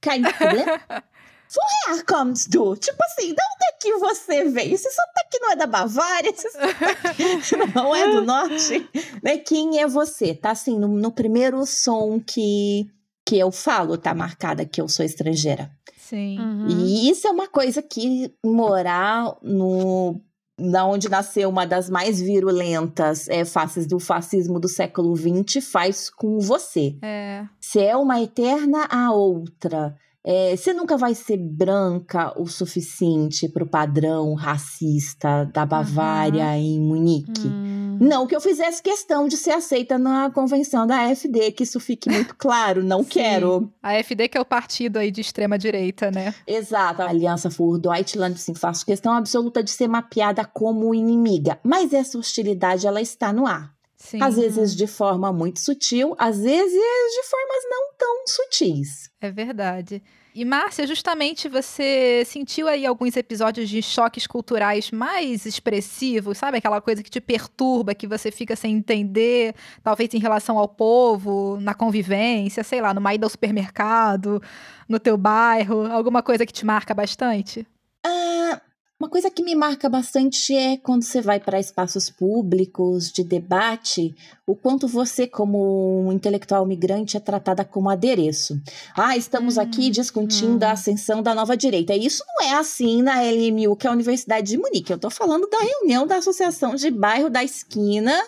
[0.00, 0.66] kein Problem.
[1.56, 2.76] Woher kommst du?
[2.76, 4.74] Tipo assim, de onde é que você veio?
[4.74, 6.30] Esse sotaque não é da Bavária?
[6.30, 8.88] Esse sotaque não é do norte?
[9.22, 9.38] Né?
[9.38, 10.34] Quem é você?
[10.34, 12.90] Tá assim, no, no primeiro som que,
[13.24, 15.70] que eu falo, tá marcada que eu sou estrangeira.
[16.08, 16.38] Sim.
[16.38, 16.68] Uhum.
[16.68, 20.20] E isso é uma coisa que morar no
[20.58, 26.08] da onde nasceu uma das mais virulentas é, faces do fascismo do século XX faz
[26.08, 26.96] com você.
[27.02, 27.44] É.
[27.60, 29.94] Se é uma eterna a outra.
[30.24, 36.54] É, você nunca vai ser branca o suficiente para o padrão racista da Bavária uhum.
[36.54, 37.46] em Munique.
[37.46, 37.65] Uhum.
[38.00, 42.10] Não que eu fizesse questão de ser aceita na convenção da AfD, que isso fique
[42.10, 43.08] muito claro, não Sim.
[43.08, 43.72] quero.
[43.82, 46.34] A AfD que é o partido aí de extrema direita, né?
[46.46, 51.92] Exato, a Aliança for Deutschland, sim, faço questão absoluta de ser mapeada como inimiga, mas
[51.92, 53.76] essa hostilidade ela está no ar.
[53.96, 54.22] Sim.
[54.22, 59.10] Às vezes de forma muito sutil, às vezes de formas não tão sutis.
[59.20, 60.02] É verdade.
[60.38, 66.58] E Márcia, justamente você sentiu aí alguns episódios de choques culturais mais expressivos, sabe?
[66.58, 71.58] Aquela coisa que te perturba, que você fica sem entender, talvez em relação ao povo,
[71.62, 74.42] na convivência, sei lá, numa ida ao supermercado,
[74.86, 77.66] no teu bairro, alguma coisa que te marca bastante?
[78.06, 78.60] Uh,
[78.98, 84.16] uma coisa que me marca bastante é quando você vai para espaços públicos de debate,
[84.46, 88.58] o quanto você, como um intelectual migrante, é tratada como adereço.
[88.96, 90.66] Ah, estamos aqui hum, discutindo hum.
[90.66, 91.94] a ascensão da nova direita.
[91.94, 94.90] Isso não é assim na LMU, que é a Universidade de Munique.
[94.92, 98.18] Eu estou falando da reunião da Associação de Bairro da Esquina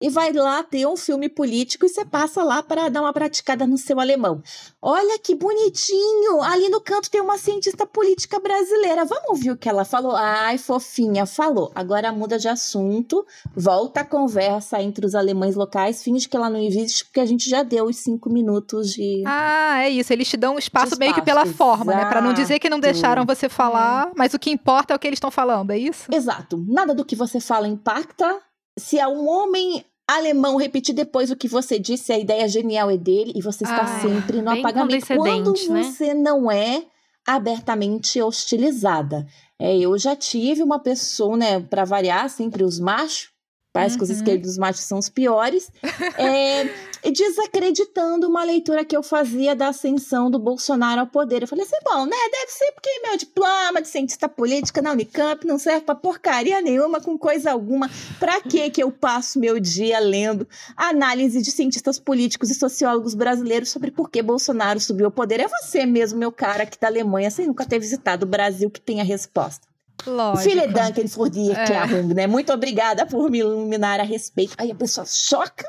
[0.00, 3.66] e vai lá ter um filme político e você passa lá para dar uma praticada
[3.66, 4.42] no seu alemão.
[4.80, 6.42] Olha que bonitinho!
[6.42, 9.04] Ali no canto tem uma cientista política brasileira.
[9.04, 10.16] Vamos ouvir o que ela falou?
[10.16, 11.70] Ai, fofinha, falou.
[11.74, 16.60] Agora muda de assunto, volta a conversa entre os alemães locais, finge que ela não
[16.60, 19.22] existe, porque a gente já deu os cinco minutos de.
[19.26, 20.12] Ah, é isso.
[20.12, 22.04] Eles te dão um espaço, espaço meio que pela forma, Exato.
[22.04, 22.10] né?
[22.10, 24.12] Para não dizer que não deixaram você falar, é.
[24.16, 26.06] mas o que importa é o que eles estão falando, é isso?
[26.12, 26.64] Exato.
[26.68, 28.40] Nada do que você fala impacta
[28.78, 29.84] se é um homem
[30.16, 33.82] alemão repetir depois o que você disse, a ideia genial é dele e você está
[33.82, 35.82] ah, sempre no apagamento quando né?
[35.82, 36.84] você não é
[37.26, 39.26] abertamente hostilizada.
[39.58, 43.29] É, eu já tive uma pessoa, né, para variar, sempre os machos,
[43.72, 43.98] Parece uhum.
[43.98, 45.70] que os esquerdos machos são os piores.
[46.18, 46.68] É,
[47.10, 51.42] desacreditando uma leitura que eu fazia da ascensão do Bolsonaro ao poder.
[51.42, 52.16] Eu falei assim, bom, né?
[52.32, 57.00] Deve ser porque meu diploma de cientista política na Unicamp não serve pra porcaria nenhuma,
[57.00, 57.88] com coisa alguma.
[58.18, 63.70] Pra que que eu passo meu dia lendo análise de cientistas políticos e sociólogos brasileiros
[63.70, 65.40] sobre por que Bolsonaro subiu ao poder?
[65.40, 68.80] É você mesmo, meu cara, aqui da Alemanha, sem nunca ter visitado o Brasil, que
[68.80, 69.69] tem a resposta.
[70.06, 70.48] Lógico.
[70.48, 72.26] Vielen Dank für die Erklärung, né?
[72.26, 74.54] Muito obrigada por me iluminar a respeito.
[74.58, 75.66] Aí a pessoa choca.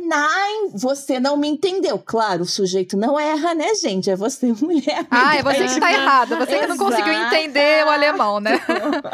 [0.00, 1.98] Não, você não me entendeu.
[1.98, 4.10] Claro, o sujeito não erra, né, gente?
[4.10, 5.06] É você, mulher.
[5.10, 6.36] Ah, é você que está errado.
[6.38, 8.60] Você que não conseguiu entender o alemão, né?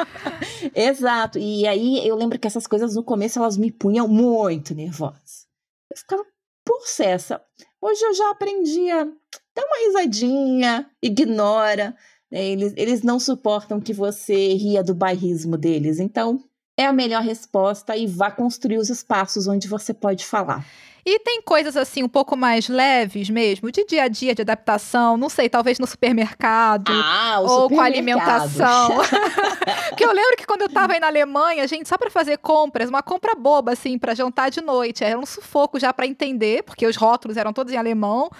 [0.75, 1.39] Exato.
[1.39, 5.49] E aí eu lembro que essas coisas no começo elas me punham muito nervosa.
[5.91, 6.25] Eu ficava
[6.65, 7.41] possessa.
[7.81, 11.97] Hoje eu já aprendi a dar uma risadinha, ignora.
[12.31, 12.45] Né?
[12.45, 15.99] Eles, eles não suportam que você ria do bairrismo deles.
[15.99, 16.43] Então,
[16.77, 20.65] é a melhor resposta e vá construir os espaços onde você pode falar.
[21.11, 25.17] E tem coisas assim um pouco mais leves mesmo, de dia a dia, de adaptação,
[25.17, 27.77] não sei, talvez no supermercado ah, ou supermercado.
[27.77, 28.89] com alimentação.
[29.89, 32.91] Porque eu lembro que quando eu tava aí na Alemanha, gente, só para fazer compras,
[32.91, 36.87] uma compra boba assim para jantar de noite, era um sufoco já para entender, porque
[36.87, 38.31] os rótulos eram todos em alemão.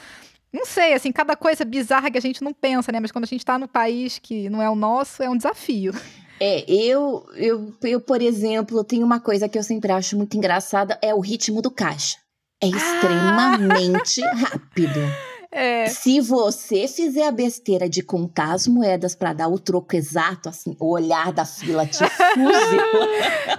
[0.53, 3.01] Não sei, assim, cada coisa bizarra que a gente não pensa, né?
[3.01, 5.93] Mas quando a gente tá no país que não é o nosso, é um desafio.
[6.41, 10.97] É, eu, eu, eu, por exemplo, tenho uma coisa que eu sempre acho muito engraçada,
[11.03, 12.17] é o ritmo do caixa.
[12.63, 12.77] É ah!
[12.77, 14.35] extremamente ah!
[14.47, 15.01] rápido.
[15.51, 15.89] É.
[15.89, 20.77] Se você fizer a besteira de contar as moedas para dar o troco exato, assim,
[20.79, 23.09] o olhar da fila te fuzila.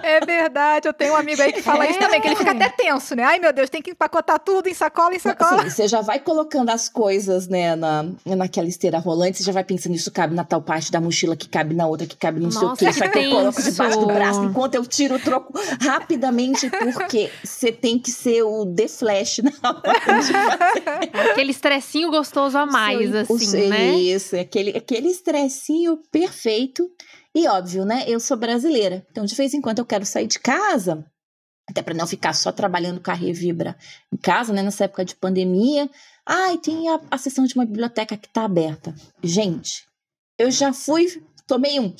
[0.02, 1.90] É verdade, eu tenho um amigo aí que fala é.
[1.90, 3.24] isso também, que ele fica até tenso, né?
[3.24, 5.62] Ai, meu Deus, tem que empacotar tudo em sacola, em sacola.
[5.64, 9.64] Sim, você já vai colocando as coisas, né, na, naquela esteira rolante, você já vai
[9.64, 12.50] pensando, isso cabe na tal parte da mochila, que cabe na outra, que cabe não
[12.50, 12.88] sei o quê.
[12.88, 17.72] Isso aqui eu coloco debaixo do braço, enquanto eu tiro o troco rapidamente, porque você
[17.72, 21.30] tem que ser o The Flash na hora de fazer.
[21.32, 23.94] Aquele estresse estressinho gostoso a mais, assim, né?
[23.94, 26.88] Isso, aquele, aquele estressinho perfeito.
[27.34, 28.04] E óbvio, né?
[28.06, 29.06] Eu sou brasileira.
[29.10, 31.04] Então, de vez em quando eu quero sair de casa,
[31.68, 33.76] até para não ficar só trabalhando com a Revibra
[34.12, 34.62] em casa, né?
[34.62, 35.88] Nessa época de pandemia.
[36.26, 38.94] Ai, tem a, a sessão de uma biblioteca que tá aberta.
[39.22, 39.86] Gente,
[40.38, 41.94] eu já fui, tomei um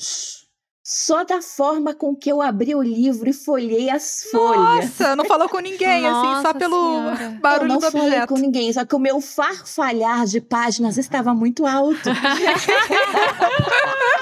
[0.83, 4.97] só da forma com que eu abri o livro e folhei as folhas.
[4.99, 7.39] Nossa, não falou com ninguém, assim, só pelo senhora.
[7.41, 8.09] barulho eu não do objeto.
[8.09, 12.09] falei com ninguém, só que o meu farfalhar de páginas estava muito alto.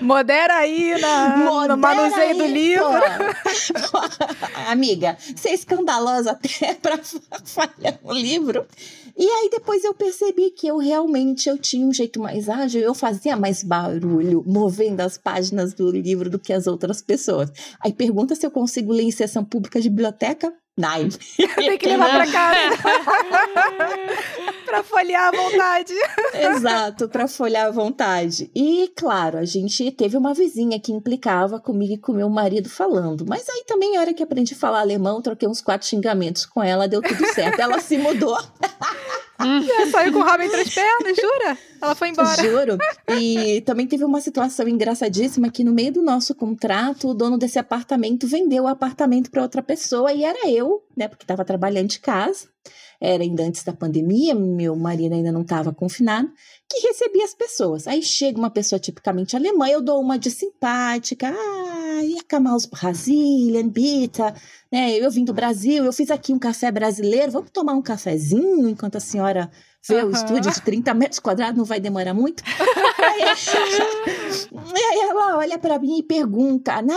[0.00, 2.84] Modera aí na, Modera no manuseio aí, do livro.
[4.68, 6.98] Amiga, você é escandalosa até para
[7.44, 8.66] falhar o livro.
[9.16, 12.94] E aí depois eu percebi que eu realmente eu tinha um jeito mais ágil, eu
[12.94, 17.52] fazia mais barulho movendo as páginas do livro do que as outras pessoas.
[17.80, 20.52] Aí pergunta se eu consigo ler em sessão pública de biblioteca.
[20.76, 21.08] Não.
[21.54, 22.76] Tem que levar para casa.
[24.74, 25.94] Para folhear à vontade.
[26.34, 28.50] Exato, para folhear à vontade.
[28.54, 33.24] E, claro, a gente teve uma vizinha que implicava comigo e com meu marido falando.
[33.26, 36.62] Mas aí também, a hora que aprendi a falar alemão, troquei uns quatro xingamentos com
[36.62, 37.60] ela, deu tudo certo.
[37.60, 38.36] ela se mudou.
[39.40, 39.90] Hum.
[39.90, 41.58] Saiu com o rabo entre as pernas, jura?
[41.82, 42.40] Ela foi embora.
[42.40, 42.78] Juro.
[43.20, 47.58] E também teve uma situação engraçadíssima que no meio do nosso contrato, o dono desse
[47.58, 51.08] apartamento vendeu o apartamento para outra pessoa e era eu, né?
[51.08, 52.46] Porque estava trabalhando de casa
[53.00, 56.30] era ainda antes da pandemia, meu marido ainda não estava confinado,
[56.68, 57.86] que recebia as pessoas.
[57.86, 63.68] Aí chega uma pessoa tipicamente alemã, eu dou uma de simpática, ah, e a Brasilian,
[63.68, 64.34] Bita,
[64.70, 64.98] né?
[64.98, 68.96] Eu vim do Brasil, eu fiz aqui um café brasileiro, vamos tomar um cafezinho enquanto
[68.96, 69.50] a senhora
[69.86, 70.08] vê uhum.
[70.08, 72.42] o estúdio de 30 metros quadrados, não vai demorar muito.
[72.98, 73.22] aí,
[74.74, 76.94] aí ela olha para mim e pergunta, ah, né?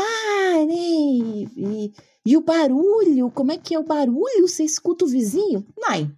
[0.69, 1.91] E,
[2.29, 4.45] e o barulho, como é que é o barulho?
[4.45, 5.65] Você escuta o vizinho?
[5.77, 6.11] Nai,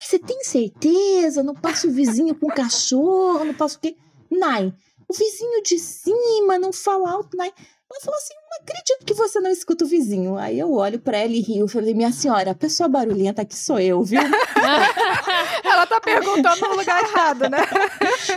[0.00, 1.42] você tem certeza?
[1.42, 3.96] Não passa o vizinho com o cachorro, não passa o quê?
[4.30, 4.72] Nai,
[5.08, 7.52] o vizinho de cima não fala alto, Nai.
[7.58, 10.36] Ela falou assim: não acredito que você não escuta o vizinho.
[10.36, 11.68] Aí eu olho para ela e rio.
[11.68, 14.20] Falei: minha senhora, a pessoa barulhenta aqui sou eu, viu?
[15.64, 17.58] ela tá perguntando no lugar errado, né?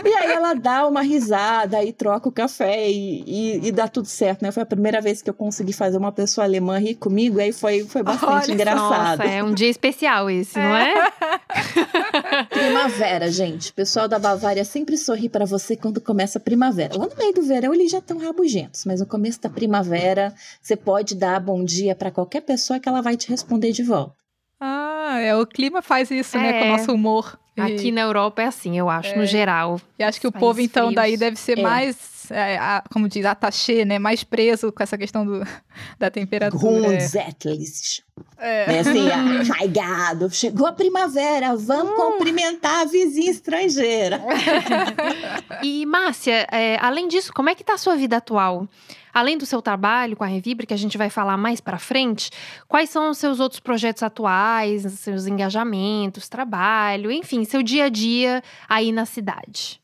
[0.04, 4.06] e aí ela dá uma risada e troca o café e, e, e, dá tudo
[4.06, 4.52] certo, né?
[4.52, 7.40] Foi a primeira vez que eu consegui fazer uma pessoa alemã rir comigo.
[7.40, 9.18] Aí foi, foi bastante Olha, engraçado.
[9.18, 10.62] Nossa, é um dia especial esse, é.
[10.62, 11.12] não é?
[12.50, 13.70] primavera, gente.
[13.70, 16.96] O pessoal da Bavária sempre sorri para você quando começa a primavera.
[16.96, 20.03] Lá no meio do verão eles já estão rabugentos, mas no começo da primavera,
[20.60, 24.14] você pode dar bom dia para qualquer pessoa que ela vai te responder de volta.
[24.60, 26.40] Ah, é, o clima faz isso, é.
[26.40, 26.76] né, com o é.
[26.76, 27.38] nosso humor.
[27.56, 29.16] Aqui na Europa é assim, eu acho, é.
[29.16, 29.80] no geral.
[29.98, 30.96] E acho que o povo, então, frios.
[30.96, 31.62] daí deve ser é.
[31.62, 33.96] mais, é, a, como diz, ataché, né?
[33.96, 35.46] Mais preso com essa questão do,
[35.98, 36.88] da temperatura.
[36.88, 38.02] Grundsätzlich.
[38.38, 38.74] É.
[38.74, 39.08] é assim,
[39.52, 40.28] arraigado.
[40.30, 42.12] Chegou a primavera, vamos hum.
[42.12, 44.20] cumprimentar a vizinha estrangeira.
[45.62, 48.68] e, Márcia, é, além disso, como é que tá a sua vida atual?
[49.14, 52.32] Além do seu trabalho com a Revibre, que a gente vai falar mais para frente,
[52.66, 58.42] quais são os seus outros projetos atuais, seus engajamentos, trabalho, enfim, seu dia a dia
[58.68, 59.83] aí na cidade?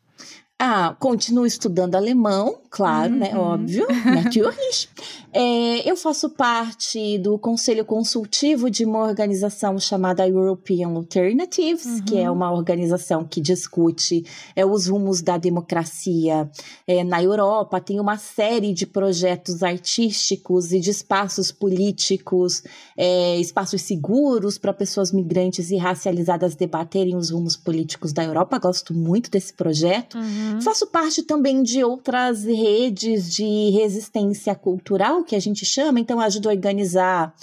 [0.62, 3.28] Ah, continuo estudando alemão, claro, né?
[3.28, 3.32] uhum.
[3.32, 3.38] né?
[3.38, 4.90] Óbvio, natürlich.
[5.32, 12.04] É, eu faço parte do conselho consultivo de uma organização chamada European Alternatives, uhum.
[12.04, 12.36] que é uhum.
[12.36, 14.22] uma organização que discute
[14.54, 16.50] é, os rumos da democracia
[16.86, 17.80] é, na Europa.
[17.80, 22.62] Tem uma série de projetos artísticos e de espaços políticos,
[22.98, 28.58] é, espaços seguros para pessoas migrantes e racializadas debaterem os rumos políticos da Europa.
[28.58, 30.18] Gosto muito desse projeto.
[30.18, 30.49] Uhum.
[30.62, 36.48] Faço parte também de outras redes de resistência cultural, que a gente chama, então ajudo
[36.48, 37.34] a organizar.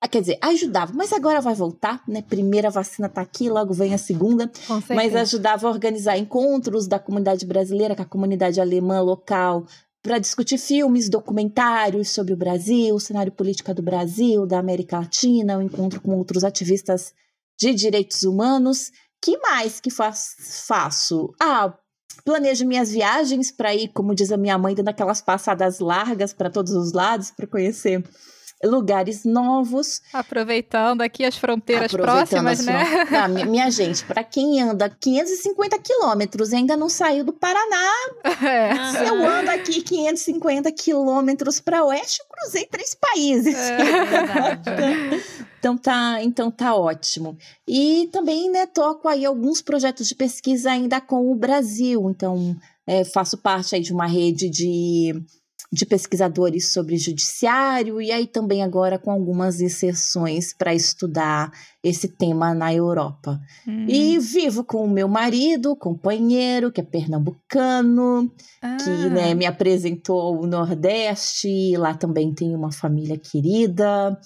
[0.00, 2.22] Ah, quer dizer, ajudava, mas agora vai voltar, né?
[2.22, 4.50] Primeira vacina tá aqui, logo vem a segunda.
[4.94, 9.66] Mas ajudava a organizar encontros da comunidade brasileira com a comunidade alemã local
[10.00, 15.56] para discutir filmes, documentários sobre o Brasil, o cenário político do Brasil, da América Latina,
[15.56, 17.12] o um encontro com outros ativistas
[17.58, 18.92] de direitos humanos.
[19.20, 21.34] Que mais que faz, faço?
[21.40, 21.76] Ah,
[22.24, 26.50] planejo minhas viagens para ir, como diz a minha mãe, dando aquelas passadas largas para
[26.50, 28.02] todos os lados para conhecer
[28.64, 30.00] lugares novos.
[30.12, 33.06] Aproveitando aqui as fronteiras Aproveitando próximas, né?
[33.16, 37.92] Ah, minha gente, para quem anda 550 quilômetros e ainda não saiu do Paraná,
[38.42, 38.74] é.
[38.92, 43.54] se eu ando aqui 550 quilômetros para oeste, eu cruzei três países.
[43.54, 45.24] É, verdade.
[45.58, 47.36] então tá, então tá ótimo.
[47.66, 52.10] E também, né, toco aí alguns projetos de pesquisa ainda com o Brasil.
[52.10, 55.14] Então, é, faço parte aí de uma rede de
[55.70, 61.52] de pesquisadores sobre judiciário, e aí também agora com algumas exceções para estudar
[61.82, 63.38] esse tema na Europa.
[63.66, 63.84] Hum.
[63.86, 68.76] E vivo com o meu marido, companheiro, que é pernambucano, ah.
[68.82, 74.18] que né, me apresentou o Nordeste, lá também tem uma família querida.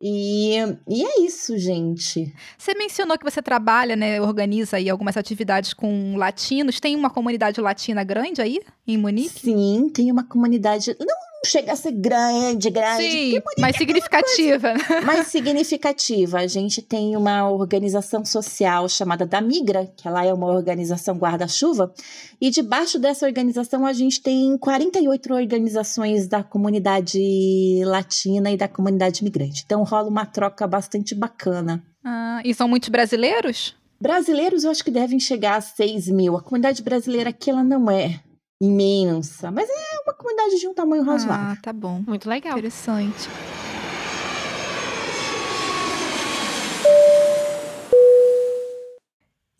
[0.00, 0.54] E,
[0.88, 2.32] e é isso, gente.
[2.56, 6.78] Você mencionou que você trabalha, né, organiza aí algumas atividades com latinos.
[6.78, 9.40] Tem uma comunidade latina grande aí em Munique?
[9.40, 10.96] Sim, tem uma comunidade.
[11.00, 13.10] Não chega a ser grande, grande.
[13.10, 14.74] Sim, mais é significativa.
[14.74, 16.38] Coisa, mais significativa.
[16.38, 21.92] A gente tem uma organização social chamada da Migra, que ela é uma organização guarda-chuva,
[22.40, 29.22] e debaixo dessa organização a gente tem 48 organizações da comunidade latina e da comunidade
[29.24, 29.62] migrante.
[29.64, 31.82] Então rola uma troca bastante bacana.
[32.04, 33.76] Ah, e são muitos brasileiros?
[34.00, 36.36] Brasileiros eu acho que devem chegar a 6 mil.
[36.36, 38.20] A comunidade brasileira aqui ela não é
[38.60, 41.52] imensa, mas é uma comunidade de um tamanho razoável.
[41.52, 42.02] Ah, tá bom.
[42.06, 42.52] Muito legal.
[42.52, 43.28] Interessante.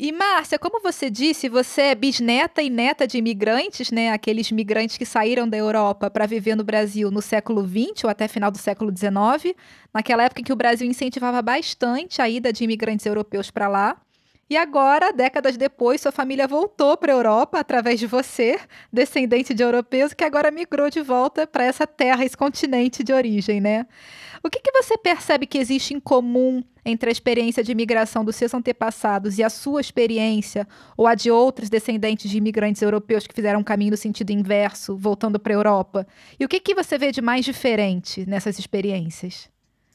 [0.00, 4.12] E Márcia, como você disse, você é bisneta e neta de imigrantes, né?
[4.12, 8.28] Aqueles migrantes que saíram da Europa para viver no Brasil no século XX ou até
[8.28, 9.56] final do século XIX,
[9.92, 14.00] naquela época em que o Brasil incentivava bastante a ida de imigrantes europeus para lá.
[14.50, 18.58] E agora, décadas depois, sua família voltou para a Europa através de você,
[18.90, 23.60] descendente de europeus, que agora migrou de volta para essa terra, esse continente de origem,
[23.60, 23.86] né?
[24.42, 28.36] O que, que você percebe que existe em comum entre a experiência de imigração dos
[28.36, 33.34] seus antepassados e a sua experiência, ou a de outros descendentes de imigrantes europeus que
[33.34, 36.06] fizeram um caminho no sentido inverso, voltando para a Europa?
[36.40, 39.50] E o que, que você vê de mais diferente nessas experiências?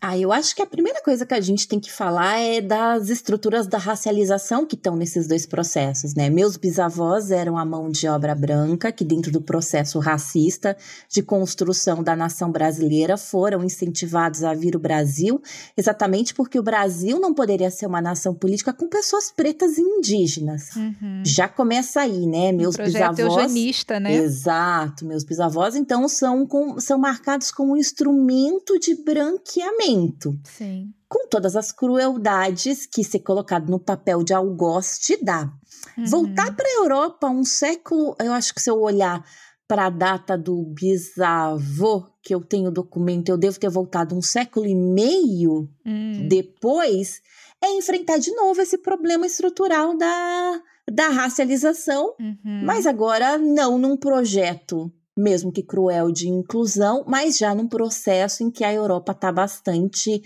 [0.05, 3.07] Ah, eu acho que a primeira coisa que a gente tem que falar é das
[3.07, 6.29] estruturas da racialização que estão nesses dois processos, né?
[6.29, 10.75] Meus bisavós eram a mão de obra branca, que dentro do processo racista
[11.07, 15.41] de construção da nação brasileira foram incentivados a vir o Brasil,
[15.77, 20.75] exatamente porque o Brasil não poderia ser uma nação política com pessoas pretas e indígenas.
[20.75, 21.23] Uhum.
[21.25, 22.51] Já começa aí, né?
[22.51, 23.19] Meus um bisavós.
[23.19, 24.15] eugenista, né?
[24.15, 29.92] Exato, meus bisavós então são com, são marcados como um instrumento de branqueamento
[30.43, 30.93] Sim.
[31.07, 35.51] Com todas as crueldades que ser colocado no papel de algoz te dá.
[35.97, 36.05] Uhum.
[36.05, 39.23] Voltar para a Europa um século, eu acho que se eu olhar
[39.67, 44.65] para a data do bisavô, que eu tenho documento, eu devo ter voltado um século
[44.65, 46.27] e meio uhum.
[46.27, 47.21] depois,
[47.61, 52.63] é enfrentar de novo esse problema estrutural da, da racialização, uhum.
[52.65, 58.51] mas agora não num projeto mesmo que cruel, de inclusão, mas já num processo em
[58.51, 60.21] que a Europa está bastante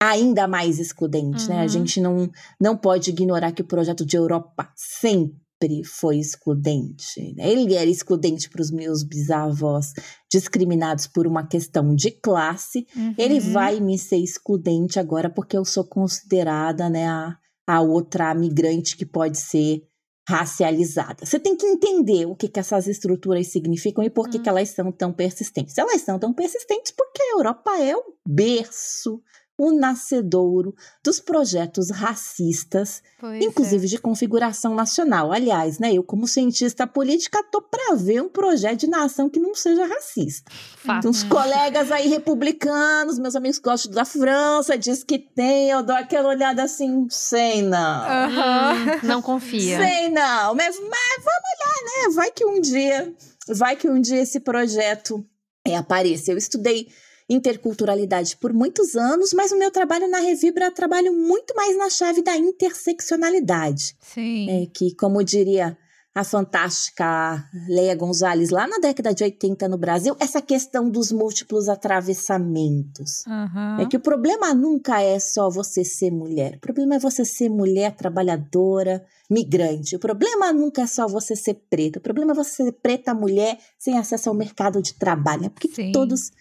[0.00, 1.48] ainda mais excludente, uhum.
[1.48, 1.58] né?
[1.58, 1.68] A uhum.
[1.68, 7.34] gente não, não pode ignorar que o projeto de Europa sempre foi excludente.
[7.36, 7.50] Né?
[7.50, 9.92] Ele era excludente para os meus bisavós
[10.32, 12.86] discriminados por uma questão de classe.
[12.96, 13.14] Uhum.
[13.18, 18.96] Ele vai me ser excludente agora porque eu sou considerada, né, a, a outra migrante
[18.96, 19.82] que pode ser
[20.30, 21.26] racializada.
[21.26, 24.42] Você tem que entender o que, que essas estruturas significam e por que, hum.
[24.42, 25.76] que elas são tão persistentes.
[25.76, 29.20] Elas são tão persistentes porque a Europa é o berço
[29.62, 33.88] o nascedouro dos projetos racistas, pois inclusive é.
[33.90, 35.30] de configuração nacional.
[35.30, 39.54] Aliás, né, eu como cientista política tô para ver um projeto de nação que não
[39.54, 40.50] seja racista.
[40.50, 41.00] Fato.
[41.00, 45.82] Então, os colegas aí republicanos, meus amigos que gostam da França, diz que tem, eu
[45.82, 48.00] dou aquela olhada assim, sei não.
[48.00, 48.98] Uhum.
[49.02, 49.76] não confia.
[49.76, 52.14] Sei não, mas, mas vamos olhar, né?
[52.14, 53.14] Vai que um dia,
[53.46, 55.22] vai que um dia esse projeto
[55.66, 56.32] é, apareça.
[56.32, 56.88] Eu estudei
[57.30, 62.22] interculturalidade por muitos anos, mas o meu trabalho na Revibra trabalho muito mais na chave
[62.22, 63.96] da interseccionalidade.
[64.00, 64.50] Sim.
[64.50, 65.78] É, que, como diria
[66.12, 71.68] a fantástica Leia Gonzalez lá na década de 80 no Brasil, essa questão dos múltiplos
[71.68, 73.24] atravessamentos.
[73.26, 73.80] Uhum.
[73.80, 76.56] É que o problema nunca é só você ser mulher.
[76.56, 79.94] O problema é você ser mulher trabalhadora, migrante.
[79.94, 82.00] O problema nunca é só você ser preta.
[82.00, 85.48] O problema é você ser preta mulher sem acesso ao mercado de trabalho.
[85.50, 86.32] Porque todos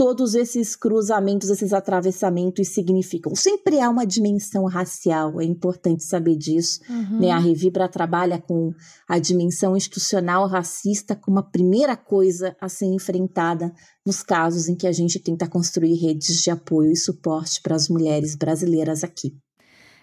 [0.00, 3.36] todos esses cruzamentos, esses atravessamentos significam.
[3.36, 6.80] Sempre há uma dimensão racial, é importante saber disso.
[6.88, 7.20] Uhum.
[7.20, 7.30] Né?
[7.30, 8.72] A Revibra trabalha com
[9.06, 13.70] a dimensão institucional racista como a primeira coisa a ser enfrentada
[14.06, 17.90] nos casos em que a gente tenta construir redes de apoio e suporte para as
[17.90, 19.34] mulheres brasileiras aqui.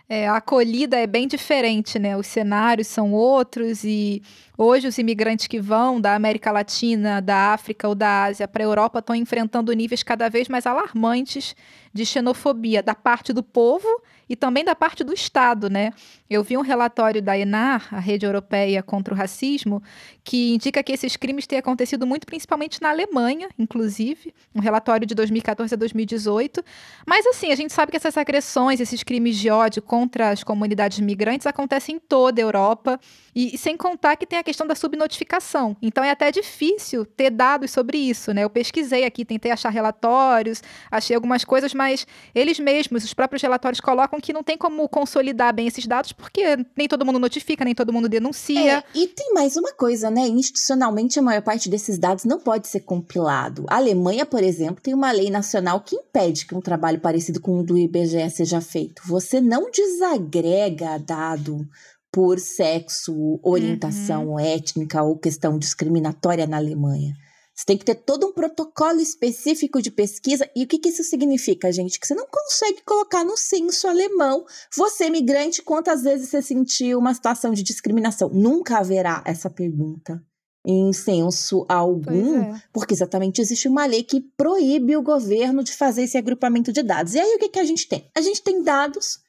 [0.10, 2.16] É, a acolhida é bem diferente, né?
[2.16, 4.22] Os cenários são outros e
[4.60, 8.66] Hoje, os imigrantes que vão da América Latina, da África ou da Ásia para a
[8.66, 11.56] Europa estão enfrentando níveis cada vez mais alarmantes
[11.98, 13.88] de xenofobia da parte do povo
[14.30, 15.92] e também da parte do Estado, né?
[16.30, 19.82] Eu vi um relatório da ENAR, a Rede Europeia contra o Racismo,
[20.24, 25.16] que indica que esses crimes têm acontecido muito principalmente na Alemanha, inclusive, um relatório de
[25.16, 26.64] 2014 a 2018.
[27.06, 31.00] Mas assim, a gente sabe que essas agressões, esses crimes de ódio contra as comunidades
[31.00, 33.00] migrantes acontecem em toda a Europa,
[33.38, 35.78] e, e sem contar que tem a questão da subnotificação.
[35.80, 38.44] Então é até difícil ter dados sobre isso, né?
[38.44, 41.87] Eu pesquisei aqui, tentei achar relatórios, achei algumas coisas, mas
[42.34, 46.58] eles mesmos, os próprios relatórios colocam que não tem como consolidar bem esses dados porque
[46.76, 48.80] nem todo mundo notifica, nem todo mundo denuncia.
[48.80, 50.22] É, e tem mais uma coisa, né?
[50.28, 53.66] Institucionalmente a maior parte desses dados não pode ser compilado.
[53.68, 57.60] A Alemanha, por exemplo, tem uma lei nacional que impede que um trabalho parecido com
[57.60, 59.02] o do IBGE seja feito.
[59.06, 61.68] Você não desagrega dado
[62.12, 64.40] por sexo, orientação uhum.
[64.40, 67.14] étnica ou questão discriminatória na Alemanha.
[67.58, 70.48] Você tem que ter todo um protocolo específico de pesquisa.
[70.56, 72.00] E o que, que isso significa, gente?
[72.00, 74.46] Que você não consegue colocar no censo alemão,
[74.76, 78.30] você, migrante, quantas vezes você sentiu uma situação de discriminação?
[78.30, 80.24] Nunca haverá essa pergunta
[80.64, 82.62] em censo algum, é.
[82.72, 87.16] porque exatamente existe uma lei que proíbe o governo de fazer esse agrupamento de dados.
[87.16, 88.08] E aí o que, que a gente tem?
[88.14, 89.20] A gente tem dados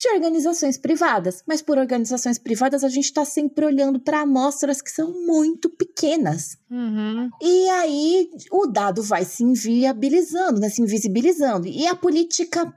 [0.00, 1.42] de organizações privadas.
[1.46, 6.56] Mas por organizações privadas, a gente está sempre olhando para amostras que são muito pequenas.
[6.70, 7.28] Uhum.
[7.40, 11.68] E aí o dado vai se inviabilizando, né, se invisibilizando.
[11.68, 12.72] E a política,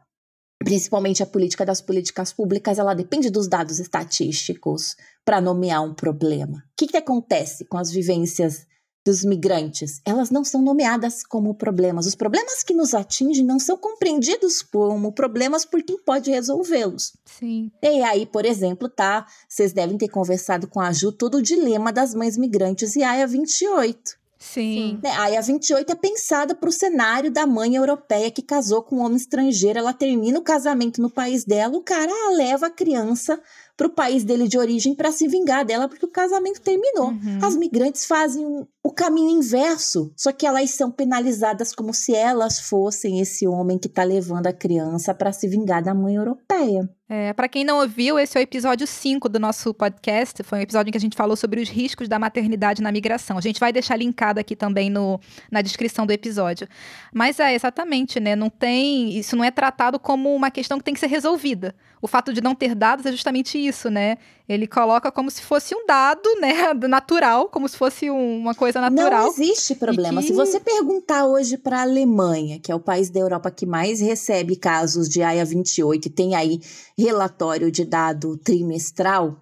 [0.60, 6.58] principalmente a política das políticas públicas, ela depende dos dados estatísticos para nomear um problema.
[6.58, 8.68] O que, que acontece com as vivências
[9.06, 12.06] dos migrantes, elas não são nomeadas como problemas.
[12.06, 17.14] Os problemas que nos atingem não são compreendidos como problemas por quem pode resolvê-los.
[17.26, 17.70] Sim.
[17.82, 19.26] E aí, por exemplo, tá?
[19.48, 23.28] Vocês devem ter conversado com a Ju todo o dilema das mães migrantes e AIA
[23.28, 24.24] 28.
[24.44, 25.00] Sim.
[25.02, 25.10] Né?
[25.10, 29.02] A AIA 28 é pensada para o cenário da mãe europeia que casou com um
[29.02, 29.80] homem estrangeiro.
[29.80, 33.40] Ela termina o casamento no país dela, o cara leva a criança
[33.76, 37.08] para o país dele de origem para se vingar dela porque o casamento terminou.
[37.10, 37.40] Uhum.
[37.42, 42.60] As migrantes fazem um, o caminho inverso, só que elas são penalizadas como se elas
[42.60, 46.88] fossem esse homem que está levando a criança para se vingar da mãe europeia.
[47.10, 50.42] É, para quem não ouviu, esse é o episódio 5 do nosso podcast.
[50.42, 53.38] Foi um episódio em que a gente falou sobre os riscos da maternidade na migração.
[53.38, 55.20] A gente vai deixar linkado aqui também no,
[55.52, 56.68] na descrição do episódio.
[57.14, 58.36] Mas é exatamente, né?
[58.36, 59.18] Não tem.
[59.18, 61.76] Isso não é tratado como uma questão que tem que ser resolvida.
[62.04, 64.18] O fato de não ter dados é justamente isso, né?
[64.48, 69.24] Ele coloca como se fosse um dado, né, natural, como se fosse uma coisa natural.
[69.24, 70.20] Não existe problema.
[70.20, 70.28] Que...
[70.28, 74.02] Se você perguntar hoje para a Alemanha, que é o país da Europa que mais
[74.02, 76.60] recebe casos de AIA 28 e tem aí
[77.04, 79.38] relatório de dado trimestral,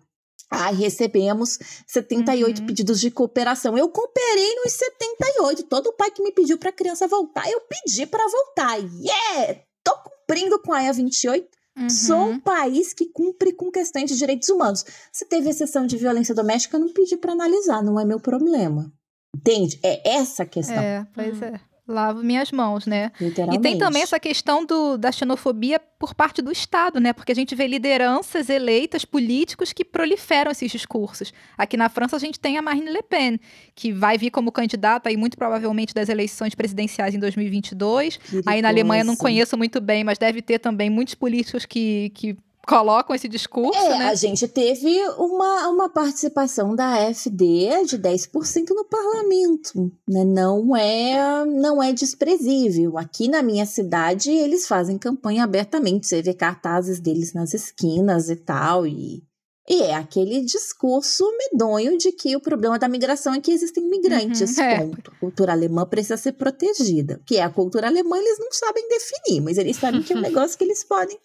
[0.53, 1.57] Ai, recebemos
[1.88, 2.68] 78 uhum.
[2.68, 3.78] pedidos de cooperação.
[3.78, 5.64] Eu cooperei nos 78.
[5.64, 8.76] Todo pai que me pediu para a criança voltar, eu pedi para voltar.
[8.76, 9.62] Yeah!
[9.82, 11.47] Tô cumprindo com a AIA 28.
[11.78, 11.89] Uhum.
[11.89, 14.84] Sou um país que cumpre com questões de direitos humanos.
[15.14, 18.91] Se teve exceção de violência doméstica, eu não pedi para analisar, não é meu problema.
[19.34, 19.80] Entende?
[19.82, 20.76] É essa a questão.
[20.76, 21.62] É, pois é.
[21.91, 23.11] Lavo minhas mãos, né?
[23.53, 27.13] E tem também essa questão do, da xenofobia por parte do Estado, né?
[27.13, 31.31] Porque a gente vê lideranças eleitas, políticos que proliferam esses discursos.
[31.57, 33.39] Aqui na França a gente tem a Marine Le Pen,
[33.75, 38.19] que vai vir como candidata aí muito provavelmente das eleições presidenciais em 2022.
[38.45, 42.35] Aí na Alemanha não conheço muito bem, mas deve ter também muitos políticos que, que
[42.68, 44.09] colocam esse discurso, é, né?
[44.09, 50.24] A gente teve uma, uma participação da AfD de 10% no parlamento, né?
[50.24, 52.97] Não é, não é desprezível.
[52.97, 58.36] Aqui na minha cidade, eles fazem campanha abertamente, você vê cartazes deles nas esquinas e
[58.36, 59.24] tal, e
[59.70, 64.57] e é aquele discurso medonho de que o problema da migração é que existem migrantes.
[64.57, 64.76] Uhum, é.
[64.78, 67.20] A cultura alemã precisa ser protegida.
[67.22, 70.18] O que é a cultura alemã, eles não sabem definir, mas eles sabem que é
[70.18, 71.18] um negócio que eles podem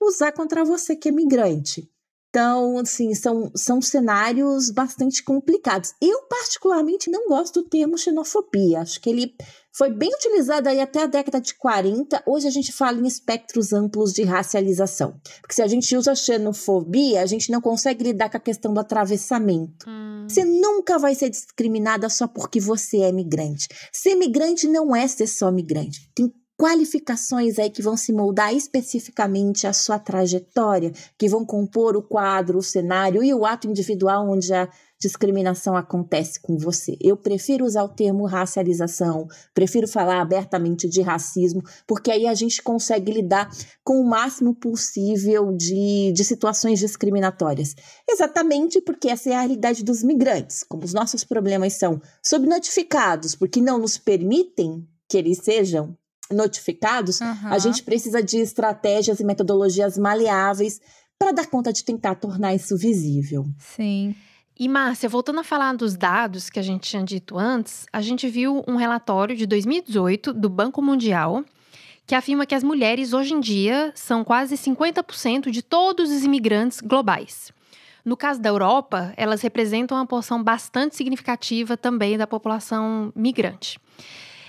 [0.00, 1.90] usar contra você que é migrante.
[2.36, 5.94] Então, assim, são, são cenários bastante complicados.
[6.02, 8.80] Eu, particularmente, não gosto do termo xenofobia.
[8.80, 9.34] Acho que ele
[9.74, 12.22] foi bem utilizado aí até a década de 40.
[12.26, 15.18] Hoje a gente fala em espectros amplos de racialização.
[15.40, 18.80] Porque se a gente usa xenofobia, a gente não consegue lidar com a questão do
[18.80, 19.88] atravessamento.
[19.88, 20.26] Hum.
[20.28, 23.66] Você nunca vai ser discriminada só porque você é migrante.
[23.90, 26.10] Ser migrante não é ser só migrante.
[26.14, 32.02] Tem qualificações aí que vão se moldar especificamente a sua trajetória, que vão compor o
[32.02, 36.96] quadro, o cenário e o ato individual onde a discriminação acontece com você.
[37.00, 42.62] Eu prefiro usar o termo racialização, prefiro falar abertamente de racismo, porque aí a gente
[42.62, 43.50] consegue lidar
[43.84, 47.74] com o máximo possível de, de situações discriminatórias.
[48.08, 50.62] Exatamente porque essa é a realidade dos migrantes.
[50.62, 55.96] Como os nossos problemas são subnotificados, porque não nos permitem que eles sejam
[56.30, 57.48] notificados, uhum.
[57.48, 60.80] a gente precisa de estratégias e metodologias maleáveis
[61.18, 63.46] para dar conta de tentar tornar isso visível.
[63.58, 64.14] Sim.
[64.58, 68.26] E Márcia, voltando a falar dos dados que a gente tinha dito antes, a gente
[68.28, 71.44] viu um relatório de 2018 do Banco Mundial
[72.06, 76.80] que afirma que as mulheres hoje em dia são quase 50% de todos os imigrantes
[76.80, 77.52] globais.
[78.04, 83.80] No caso da Europa, elas representam uma porção bastante significativa também da população migrante.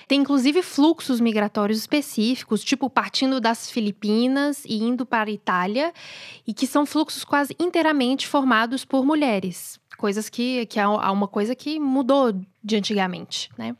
[0.07, 5.93] Tem inclusive fluxos migratórios específicos, tipo partindo das Filipinas e indo para a Itália,
[6.47, 9.79] e que são fluxos quase inteiramente formados por mulheres.
[9.97, 12.31] Coisas que, que é uma coisa que mudou
[12.63, 13.75] de antigamente, né?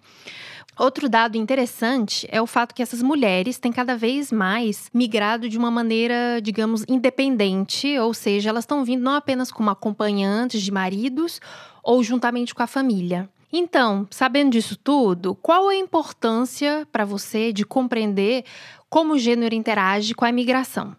[0.78, 5.58] Outro dado interessante é o fato que essas mulheres têm cada vez mais migrado de
[5.58, 11.42] uma maneira, digamos, independente, ou seja, elas estão vindo não apenas como acompanhantes de maridos
[11.82, 13.28] ou juntamente com a família.
[13.52, 18.44] Então, sabendo disso tudo, qual a importância para você de compreender
[18.90, 20.96] como o gênero interage com a imigração?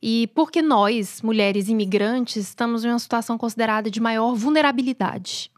[0.00, 5.50] E por que nós, mulheres imigrantes, estamos em uma situação considerada de maior vulnerabilidade?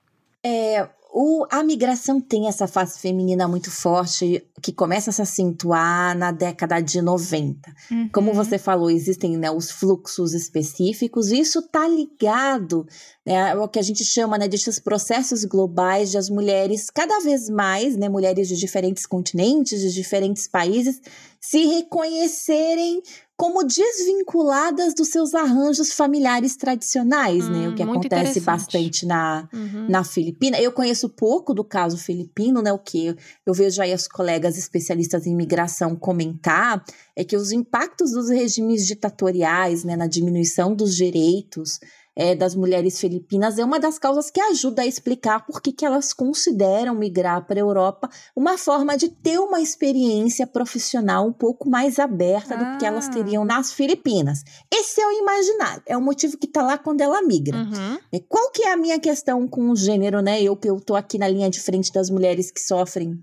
[0.43, 6.17] É, o, a migração tem essa face feminina muito forte que começa a se acentuar
[6.17, 7.69] na década de 90.
[7.91, 8.09] Uhum.
[8.13, 12.87] Como você falou, existem né, os fluxos específicos, e isso está ligado
[13.27, 17.49] né, ao que a gente chama né, desses processos globais de as mulheres, cada vez
[17.49, 21.01] mais, né, mulheres de diferentes continentes, de diferentes países,
[21.41, 23.03] se reconhecerem
[23.41, 27.69] como desvinculadas dos seus arranjos familiares tradicionais, hum, né?
[27.71, 29.89] O que hum, acontece bastante na, uhum.
[29.89, 30.61] na Filipina.
[30.61, 32.71] Eu conheço pouco do caso filipino, né?
[32.71, 33.17] O que
[33.47, 36.85] eu vejo aí as colegas especialistas em imigração comentar
[37.17, 41.81] é que os impactos dos regimes ditatoriais, né, na diminuição dos direitos,
[42.17, 46.13] é, das mulheres filipinas é uma das causas que ajuda a explicar por que, elas
[46.13, 51.99] consideram migrar para a Europa uma forma de ter uma experiência profissional um pouco mais
[51.99, 52.57] aberta ah.
[52.57, 53.11] do que elas ah.
[53.11, 54.43] teriam nas Filipinas.
[54.73, 57.57] Esse é o imaginário, é o motivo que está lá quando ela migra.
[57.57, 57.99] Uhum.
[58.13, 60.43] É, qual que é a minha questão com o gênero, né?
[60.43, 63.19] Eu que eu tô aqui na linha de frente das mulheres que sofrem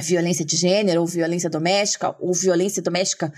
[0.00, 3.32] violência de gênero ou violência doméstica ou violência doméstica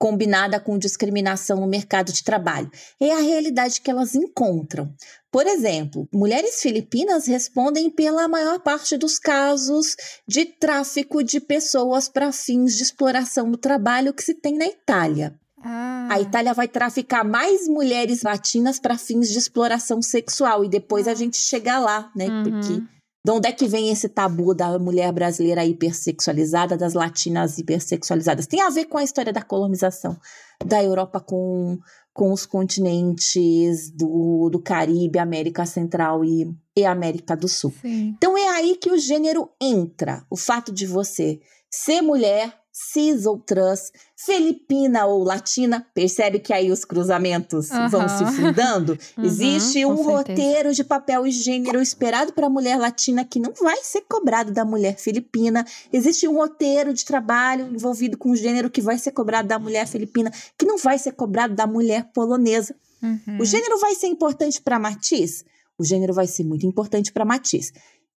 [0.00, 2.70] combinada com discriminação no mercado de trabalho.
[2.98, 4.90] É a realidade que elas encontram.
[5.30, 9.94] Por exemplo, mulheres filipinas respondem pela maior parte dos casos
[10.26, 15.38] de tráfico de pessoas para fins de exploração do trabalho que se tem na Itália.
[15.62, 16.08] Ah.
[16.10, 21.14] A Itália vai traficar mais mulheres latinas para fins de exploração sexual e depois a
[21.14, 22.26] gente chega lá, né?
[22.26, 22.42] Uhum.
[22.44, 22.82] Porque
[23.24, 28.46] de onde é que vem esse tabu da mulher brasileira hipersexualizada, das latinas hipersexualizadas?
[28.46, 30.18] Tem a ver com a história da colonização
[30.64, 31.78] da Europa com,
[32.14, 37.72] com os continentes do, do Caribe, América Central e, e América do Sul.
[37.82, 38.14] Sim.
[38.16, 40.24] Então é aí que o gênero entra.
[40.30, 41.40] O fato de você
[41.70, 42.59] ser mulher,
[42.92, 47.88] cis ou trans, filipina ou latina, percebe que aí os cruzamentos uhum.
[47.88, 48.98] vão se fundando?
[49.18, 53.52] Uhum, Existe um roteiro de papel e gênero esperado para a mulher latina que não
[53.52, 55.64] vai ser cobrado da mulher filipina.
[55.92, 60.32] Existe um roteiro de trabalho envolvido com gênero que vai ser cobrado da mulher filipina,
[60.56, 62.74] que não vai ser cobrado da mulher polonesa.
[63.02, 63.38] Uhum.
[63.40, 65.44] O gênero vai ser importante para Matiz?
[65.78, 67.72] O gênero vai ser muito importante para Matiz.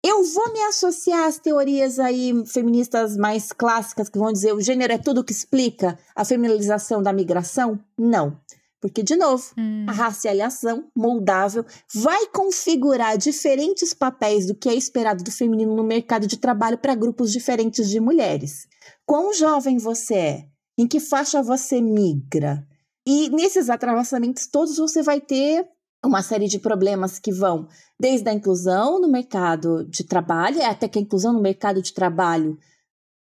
[0.03, 4.93] Eu vou me associar às teorias aí feministas mais clássicas que vão dizer o gênero
[4.93, 7.79] é tudo que explica a feminilização da migração?
[7.97, 8.35] Não.
[8.81, 9.85] Porque, de novo, hum.
[9.87, 16.25] a racialização moldável vai configurar diferentes papéis do que é esperado do feminino no mercado
[16.25, 18.67] de trabalho para grupos diferentes de mulheres.
[19.05, 20.45] Quão jovem você é?
[20.75, 22.67] Em que faixa você migra?
[23.05, 25.67] E nesses atravessamentos todos você vai ter
[26.03, 27.67] uma série de problemas que vão
[27.99, 32.57] desde a inclusão no mercado de trabalho, até que a inclusão no mercado de trabalho,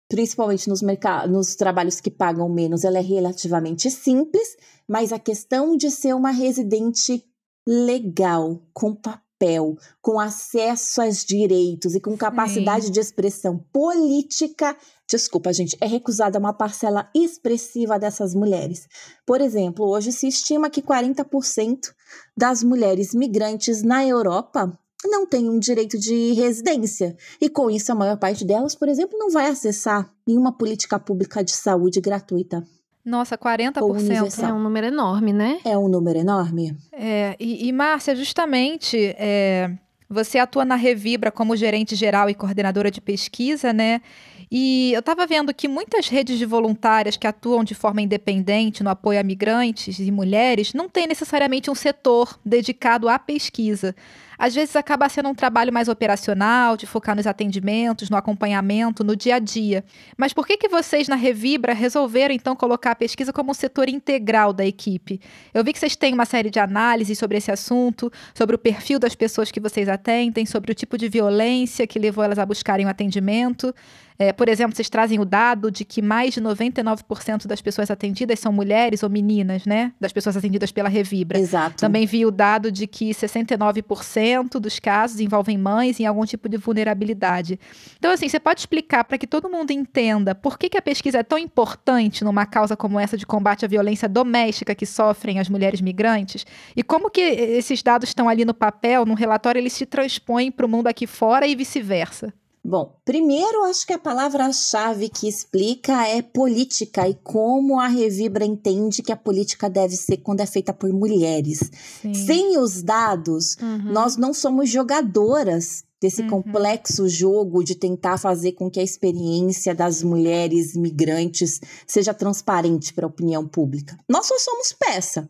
[0.09, 0.81] principalmente nos,
[1.29, 4.57] nos trabalhos que pagam menos, ela é relativamente simples,
[4.89, 7.25] mas a questão de ser uma residente
[7.67, 14.77] legal, com papel, com acesso aos direitos e com capacidade de expressão política
[15.11, 18.89] desculpa, gente, é recusada uma parcela expressiva dessas mulheres.
[19.27, 21.93] Por exemplo, hoje se estima que 40%
[22.37, 24.73] das mulheres migrantes na Europa
[25.05, 27.17] não têm um direito de residência.
[27.41, 31.43] E com isso, a maior parte delas, por exemplo, não vai acessar nenhuma política pública
[31.43, 32.63] de saúde gratuita.
[33.05, 34.43] Nossa, 40%.
[34.43, 35.59] É um número enorme, né?
[35.65, 36.77] É um número enorme.
[36.93, 39.71] É, e, e Márcia, justamente, é,
[40.09, 44.03] você atua na Revibra como gerente geral e coordenadora de pesquisa, né?
[44.51, 48.91] E eu estava vendo que muitas redes de voluntárias que atuam de forma independente no
[48.91, 53.95] apoio a migrantes e mulheres não têm necessariamente um setor dedicado à pesquisa
[54.41, 59.15] às vezes acaba sendo um trabalho mais operacional, de focar nos atendimentos, no acompanhamento, no
[59.15, 59.85] dia a dia.
[60.17, 63.91] Mas por que, que vocês na Revibra resolveram então colocar a pesquisa como um setor
[63.91, 65.21] integral da equipe?
[65.53, 68.99] Eu vi que vocês têm uma série de análises sobre esse assunto, sobre o perfil
[68.99, 72.87] das pessoas que vocês atendem, sobre o tipo de violência que levou elas a buscarem
[72.87, 73.75] o um atendimento.
[74.21, 78.39] É, por exemplo, vocês trazem o dado de que mais de 99% das pessoas atendidas
[78.39, 79.95] são mulheres ou meninas, né?
[79.99, 81.39] Das pessoas atendidas pela Revibra.
[81.39, 81.77] Exato.
[81.77, 86.59] Também vi o dado de que 69% dos casos envolvem mães em algum tipo de
[86.59, 87.59] vulnerabilidade.
[87.97, 91.21] Então, assim, você pode explicar para que todo mundo entenda por que, que a pesquisa
[91.21, 95.49] é tão importante numa causa como essa de combate à violência doméstica que sofrem as
[95.49, 96.45] mulheres migrantes?
[96.77, 100.67] E como que esses dados estão ali no papel, no relatório, eles se transpõem para
[100.67, 102.35] o mundo aqui fora e vice-versa?
[102.63, 109.03] Bom, primeiro acho que a palavra-chave que explica é política e como a Revibra entende
[109.03, 111.71] que a política deve ser quando é feita por mulheres.
[112.03, 112.13] Sim.
[112.13, 113.93] Sem os dados, uhum.
[113.93, 116.29] nós não somos jogadoras desse uhum.
[116.29, 123.07] complexo jogo de tentar fazer com que a experiência das mulheres migrantes seja transparente para
[123.07, 123.99] a opinião pública.
[124.09, 125.29] Nós só somos peça.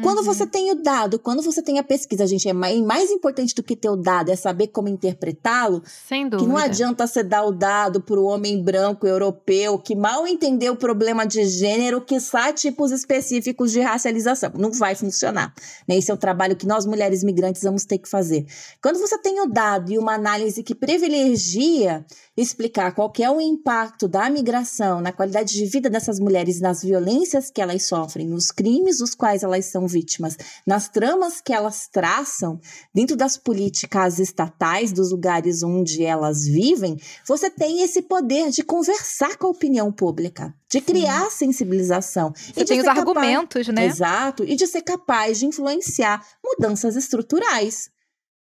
[0.00, 0.24] Quando uhum.
[0.24, 3.62] você tem o dado, quando você tem a pesquisa, gente, é mais, mais importante do
[3.62, 5.82] que ter o dado é saber como interpretá-lo.
[6.08, 6.42] Sem dúvida.
[6.42, 10.74] Que não adianta você dar o dado para o homem branco europeu que mal entendeu
[10.74, 14.52] o problema de gênero, que sabe tipos específicos de racialização.
[14.56, 15.52] Não vai funcionar.
[15.88, 15.96] Né?
[15.96, 18.46] Esse é o trabalho que nós, mulheres migrantes, vamos ter que fazer.
[18.82, 22.04] Quando você tem o dado e uma análise que privilegia
[22.36, 27.50] explicar qual é o impacto da migração na qualidade de vida dessas mulheres, nas violências
[27.50, 32.60] que elas sofrem, nos crimes dos quais elas são vítimas, nas tramas que elas traçam
[32.94, 36.96] dentro das políticas estatais dos lugares onde elas vivem,
[37.26, 41.46] você tem esse poder de conversar com a opinião pública, de criar Sim.
[41.46, 42.32] sensibilização.
[42.32, 42.98] Você e tem os capaz...
[42.98, 43.86] argumentos, né?
[43.86, 47.90] Exato, e de ser capaz de influenciar mudanças estruturais.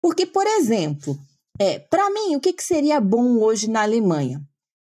[0.01, 1.17] Porque, por exemplo,
[1.59, 4.41] é, para mim, o que, que seria bom hoje na Alemanha?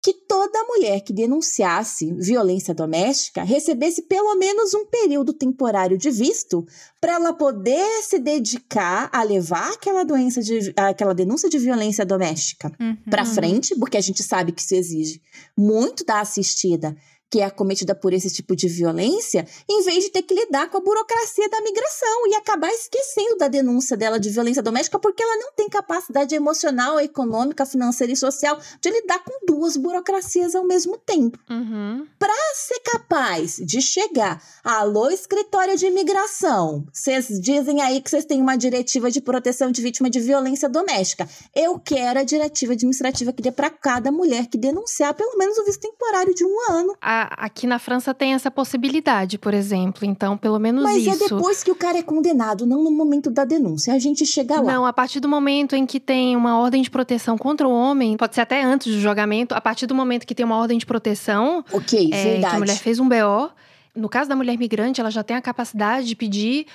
[0.02, 6.66] Que toda mulher que denunciasse violência doméstica recebesse pelo menos um período temporário de visto
[7.02, 12.72] para ela poder se dedicar a levar aquela doença de aquela denúncia de violência doméstica
[12.80, 12.96] uhum.
[13.10, 15.22] para frente, porque a gente sabe que isso exige
[15.58, 16.96] muito da assistida
[17.30, 20.78] que é acometida por esse tipo de violência, em vez de ter que lidar com
[20.78, 25.38] a burocracia da migração e acabar esquecendo da denúncia dela de violência doméstica porque ela
[25.38, 30.98] não tem capacidade emocional, econômica, financeira e social de lidar com duas burocracias ao mesmo
[30.98, 31.38] tempo.
[31.50, 32.08] Uhum.
[32.18, 38.42] Para ser capaz de chegar, alô, escritório de imigração, vocês dizem aí que vocês têm
[38.42, 41.30] uma diretiva de proteção de vítima de violência doméstica.
[41.56, 45.66] Eu quero a diretiva administrativa que dê para cada mulher que denunciar pelo menos o
[45.66, 46.96] visto temporário de um ano.
[47.02, 50.06] A a, aqui na França tem essa possibilidade, por exemplo.
[50.06, 51.26] Então, pelo menos Mas isso.
[51.26, 53.94] é depois que o cara é condenado, não no momento da denúncia.
[53.94, 54.74] A gente chega lá.
[54.74, 58.16] Não, a partir do momento em que tem uma ordem de proteção contra o homem,
[58.18, 60.86] pode ser até antes do julgamento, a partir do momento que tem uma ordem de
[60.86, 62.50] proteção, Ok, é, verdade.
[62.52, 63.50] que a mulher fez um BO.
[63.96, 66.68] No caso da mulher migrante, ela já tem a capacidade de pedir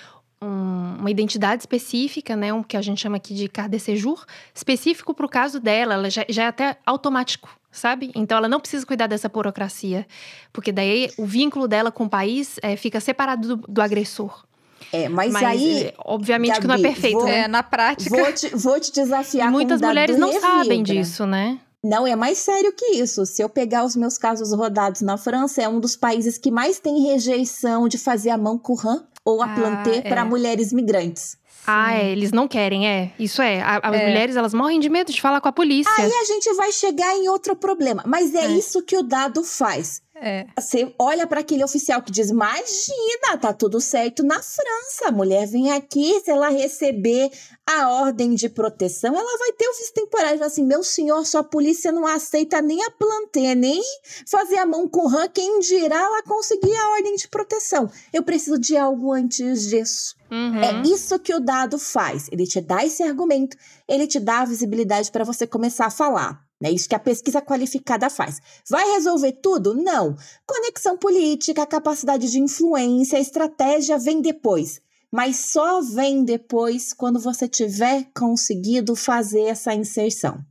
[0.44, 4.24] um- uma identidade específica, né, um que a gente chama aqui de carte de séjour,
[4.54, 8.10] específico para o caso dela, ela já, já é até automático, sabe?
[8.14, 10.06] Então ela não precisa cuidar dessa burocracia,
[10.52, 14.44] porque daí o vínculo dela com o país é, fica separado do, do agressor.
[14.92, 17.38] É, mas, Mas, aí, é, obviamente que não é Gabi, perfeito, vou- né?
[17.40, 18.14] É, na prática.
[18.14, 20.94] vou te, vou te E desafiar muitas com mulheres não sabem revibra.
[21.02, 21.58] disso, né?
[21.82, 23.26] Não, é mais sério que isso.
[23.26, 26.78] Se eu pegar os meus casos rodados na França, é um dos países que mais
[26.78, 30.08] tem rejeição de fazer a mão courant ou a Ah, planter é.
[30.08, 31.36] para mulheres migrantes.
[31.66, 33.10] Ah, é, eles não querem, é.
[33.18, 33.62] Isso é.
[33.62, 34.06] A- As É.
[34.06, 35.90] mulheres, elas morrem de medo de falar com a polícia.
[35.96, 38.02] Aí a gente vai chegar em outro problema.
[38.06, 38.48] Mas é, É.
[38.50, 40.02] isso que o dado faz.
[40.26, 40.46] É.
[40.58, 45.08] Você olha para aquele oficial que diz: Imagina, tá tudo certo na França.
[45.08, 47.30] A mulher vem aqui, se ela receber
[47.66, 50.38] a ordem de proteção, ela vai ter o visto temporário.
[50.38, 53.82] Fala Assim, meu senhor, sua polícia não aceita nem a planter, nem
[54.26, 55.28] fazer a mão com rã.
[55.28, 57.90] Quem dirá ela conseguir a ordem de proteção?
[58.10, 60.16] Eu preciso de algo antes disso.
[60.30, 60.56] Uhum.
[60.56, 62.28] É isso que o dado faz.
[62.32, 66.43] Ele te dá esse argumento, ele te dá a visibilidade para você começar a falar.
[66.64, 68.40] É isso que a pesquisa qualificada faz.
[68.68, 69.74] Vai resolver tudo?
[69.74, 70.16] Não.
[70.46, 74.80] Conexão política, capacidade de influência, estratégia vem depois.
[75.12, 80.42] Mas só vem depois quando você tiver conseguido fazer essa inserção.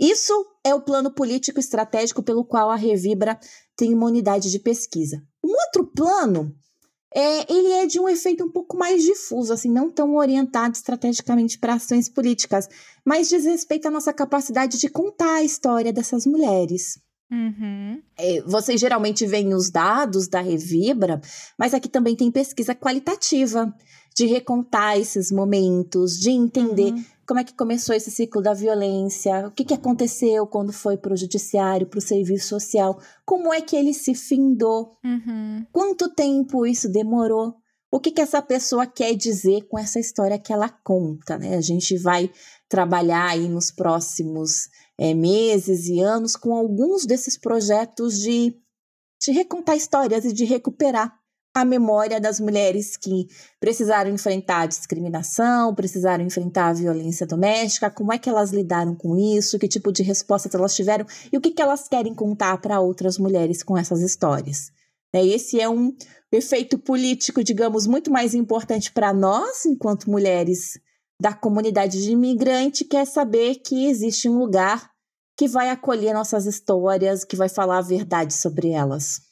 [0.00, 0.32] Isso
[0.64, 3.38] é o plano político estratégico pelo qual a Revibra
[3.76, 5.22] tem uma unidade de pesquisa.
[5.44, 6.56] Um outro plano
[7.14, 11.58] é, ele é de um efeito um pouco mais difuso, assim, não tão orientado estrategicamente
[11.58, 12.68] para ações políticas,
[13.04, 16.98] mas diz respeito à nossa capacidade de contar a história dessas mulheres.
[17.30, 18.00] Uhum.
[18.16, 21.20] É, vocês geralmente veem os dados da Revibra,
[21.58, 23.72] mas aqui também tem pesquisa qualitativa
[24.16, 27.04] de recontar esses momentos, de entender Uhum.
[27.28, 31.12] Como é que começou esse ciclo da violência, o que, que aconteceu quando foi para
[31.12, 35.66] o judiciário, para o serviço social, como é que ele se findou, Uhum.
[35.70, 37.54] quanto tempo isso demorou,
[37.92, 41.56] o que, que essa pessoa quer dizer com essa história que ela conta, né?
[41.56, 42.30] A gente vai
[42.66, 44.68] trabalhar aí nos próximos
[44.98, 48.54] é, meses e anos com alguns desses projetos de,
[49.22, 51.17] de recontar histórias e de recuperar
[51.60, 53.26] a memória das mulheres que
[53.60, 59.68] precisaram enfrentar discriminação, precisaram enfrentar violência doméstica, como é que elas lidaram com isso, que
[59.68, 63.62] tipo de respostas elas tiveram e o que, que elas querem contar para outras mulheres
[63.62, 64.70] com essas histórias.
[65.12, 65.94] Né, Esse é um
[66.30, 70.78] efeito político, digamos, muito mais importante para nós, enquanto mulheres
[71.20, 74.90] da comunidade de imigrante, que é saber que existe um lugar
[75.36, 79.27] que vai acolher nossas histórias, que vai falar a verdade sobre elas.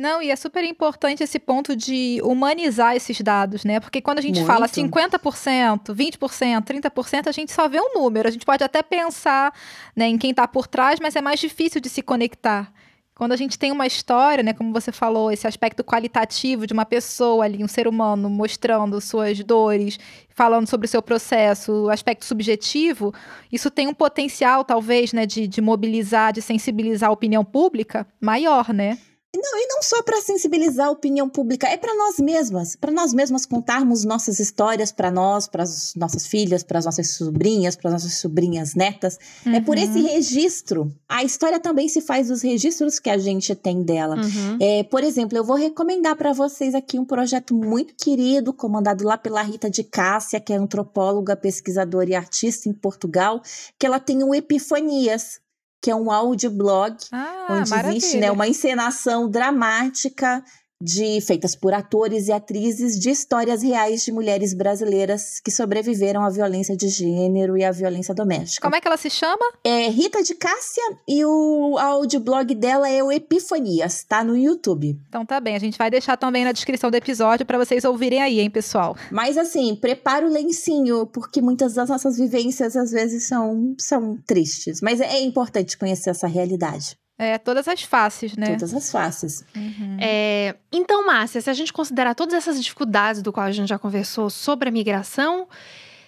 [0.00, 3.78] Não, e é super importante esse ponto de humanizar esses dados, né?
[3.80, 4.46] Porque quando a gente Muito.
[4.46, 8.26] fala 50%, 20%, 30%, a gente só vê um número.
[8.26, 9.52] A gente pode até pensar
[9.94, 12.72] né, em quem está por trás, mas é mais difícil de se conectar.
[13.14, 16.86] Quando a gente tem uma história, né, como você falou, esse aspecto qualitativo de uma
[16.86, 19.98] pessoa ali, um ser humano, mostrando suas dores,
[20.30, 23.12] falando sobre o seu processo, o aspecto subjetivo,
[23.52, 28.72] isso tem um potencial, talvez, né, de, de mobilizar, de sensibilizar a opinião pública maior,
[28.72, 28.96] né?
[29.34, 33.14] Não, e não só para sensibilizar a opinião pública, é para nós mesmas, para nós
[33.14, 37.90] mesmas contarmos nossas histórias para nós, para as nossas filhas, para as nossas sobrinhas, para
[37.90, 39.18] as nossas sobrinhas netas.
[39.46, 40.92] É por esse registro.
[41.08, 44.16] A história também se faz dos registros que a gente tem dela.
[44.16, 44.58] Uhum.
[44.60, 49.16] É, por exemplo, eu vou recomendar para vocês aqui um projeto muito querido, comandado lá
[49.16, 53.40] pela Rita de Cássia, que é antropóloga, pesquisadora e artista em Portugal,
[53.78, 55.40] que ela tem o Epifanias,
[55.80, 57.96] que é um audioblog Ah, onde maravilha.
[57.96, 60.42] existe né, uma encenação dramática
[60.82, 66.30] de feitas por atores e atrizes de histórias reais de mulheres brasileiras que sobreviveram à
[66.30, 68.62] violência de gênero e à violência doméstica.
[68.62, 69.44] Como é que ela se chama?
[69.62, 74.98] É Rita de Cássia e o audioblog dela é o Epifanias, tá no YouTube.
[75.08, 78.22] Então tá bem, a gente vai deixar também na descrição do episódio para vocês ouvirem
[78.22, 78.96] aí, hein, pessoal.
[79.10, 84.80] Mas assim, prepara o lencinho, porque muitas das nossas vivências às vezes são, são tristes.
[84.80, 86.96] Mas é importante conhecer essa realidade.
[87.22, 88.46] É, todas as faces, né?
[88.52, 89.44] Todas as faces.
[89.54, 89.98] Uhum.
[90.00, 93.78] É, então, Márcia, se a gente considerar todas essas dificuldades do qual a gente já
[93.78, 95.46] conversou sobre a migração,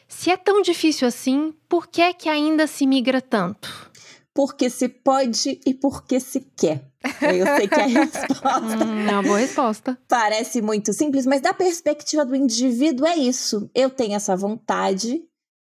[0.08, 3.90] se é tão difícil assim, por que é que ainda se migra tanto?
[4.34, 6.82] Porque se pode e porque se quer.
[7.20, 9.98] Eu sei que a resposta Hum, é uma boa resposta.
[10.08, 13.68] parece muito simples, mas da perspectiva do indivíduo é isso.
[13.74, 15.22] Eu tenho essa vontade,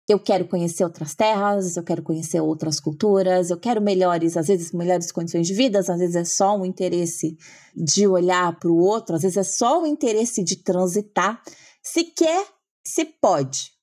[0.07, 4.71] eu quero conhecer outras terras, eu quero conhecer outras culturas, eu quero melhores, às vezes
[4.71, 7.37] melhores condições de vida, às vezes é só um interesse
[7.75, 11.41] de olhar para o outro, às vezes é só o interesse de transitar.
[11.83, 12.47] Se quer,
[12.85, 13.75] se pode.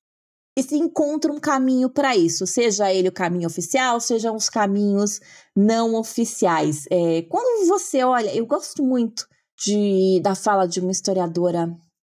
[0.57, 5.21] E se encontra um caminho para isso, seja ele o caminho oficial, sejam os caminhos
[5.55, 6.87] não oficiais.
[6.91, 9.27] É, quando você olha, eu gosto muito
[9.59, 11.69] de, da fala de uma historiadora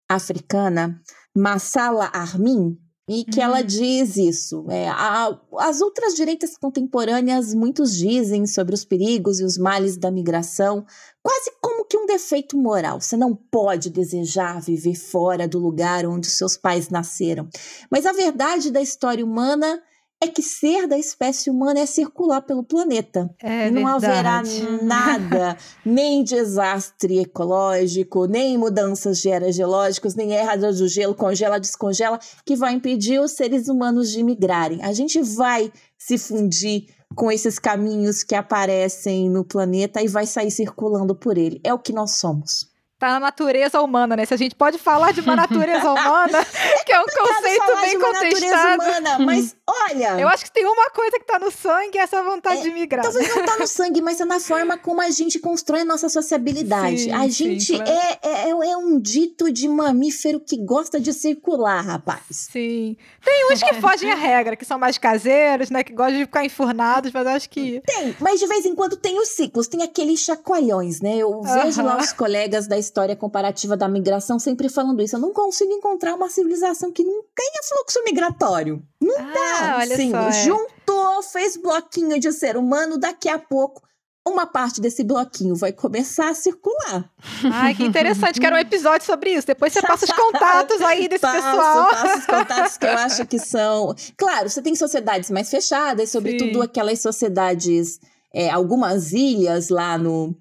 [0.09, 1.01] africana,
[1.35, 2.77] Masala Armin,
[3.07, 3.45] e que uhum.
[3.45, 4.65] ela diz isso.
[4.69, 10.09] É, a, as outras direitas contemporâneas, muitos dizem sobre os perigos e os males da
[10.09, 10.85] migração,
[11.21, 13.01] quase como que um defeito moral.
[13.01, 17.47] Você não pode desejar viver fora do lugar onde seus pais nasceram.
[17.89, 19.81] Mas a verdade da história humana
[20.23, 23.29] é que ser da espécie humana é circular pelo planeta.
[23.39, 24.61] É não verdade.
[24.61, 31.59] haverá nada, nem desastre ecológico, nem mudanças de eras geológicas, nem erras do gelo, congela,
[31.59, 34.81] descongela, que vai impedir os seres humanos de migrarem.
[34.81, 40.49] A gente vai se fundir com esses caminhos que aparecem no planeta e vai sair
[40.49, 41.59] circulando por ele.
[41.63, 44.25] É o que nós somos tá na natureza humana, né?
[44.25, 46.45] Se a gente pode falar de uma natureza humana,
[46.85, 48.81] que é um conceito bem contestado.
[48.81, 50.19] Humana, mas olha.
[50.19, 53.03] Eu acho que tem uma coisa que tá no sangue, essa vontade é, de migrar.
[53.03, 56.09] Talvez não tá no sangue, mas é na forma como a gente constrói a nossa
[56.09, 57.03] sociabilidade.
[57.03, 57.91] Sim, a gente sim, claro.
[57.91, 62.21] é, é, é, um dito de mamífero que gosta de circular, rapaz.
[62.31, 62.97] Sim.
[63.23, 65.83] Tem uns que fogem à regra, que são mais caseiros, né?
[65.83, 67.81] Que gostam de ficar enfurnados, mas acho que.
[67.85, 71.17] Tem, mas de vez em quando tem os ciclos, tem aqueles chacoalhões, né?
[71.17, 75.15] Eu vejo lá os colegas da história comparativa da migração sempre falando isso.
[75.15, 78.83] Eu não consigo encontrar uma civilização que não tenha fluxo migratório.
[78.99, 79.52] Não ah, dá.
[79.77, 80.31] Olha Sim, só, é.
[80.31, 83.81] juntou, fez bloquinho de ser humano, daqui a pouco
[84.25, 87.09] uma parte desse bloquinho vai começar a circular.
[87.51, 88.39] Ai, que interessante.
[88.39, 89.45] Quero um episódio sobre isso.
[89.45, 91.89] Depois você passa os contatos aí desse passo, pessoal.
[91.89, 93.93] Passo os contatos que eu acho que são.
[94.17, 96.61] Claro, você tem sociedades mais fechadas, sobretudo Sim.
[96.61, 97.99] aquelas sociedades,
[98.33, 100.33] é, algumas ilhas lá no,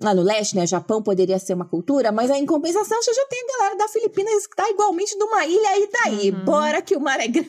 [0.00, 3.26] lá no leste, né, Japão poderia ser uma cultura, mas aí, em compensação você já
[3.26, 6.44] tem a galera da Filipinas que tá igualmente numa ilha e daí, uhum.
[6.44, 7.48] bora que o mar é grande.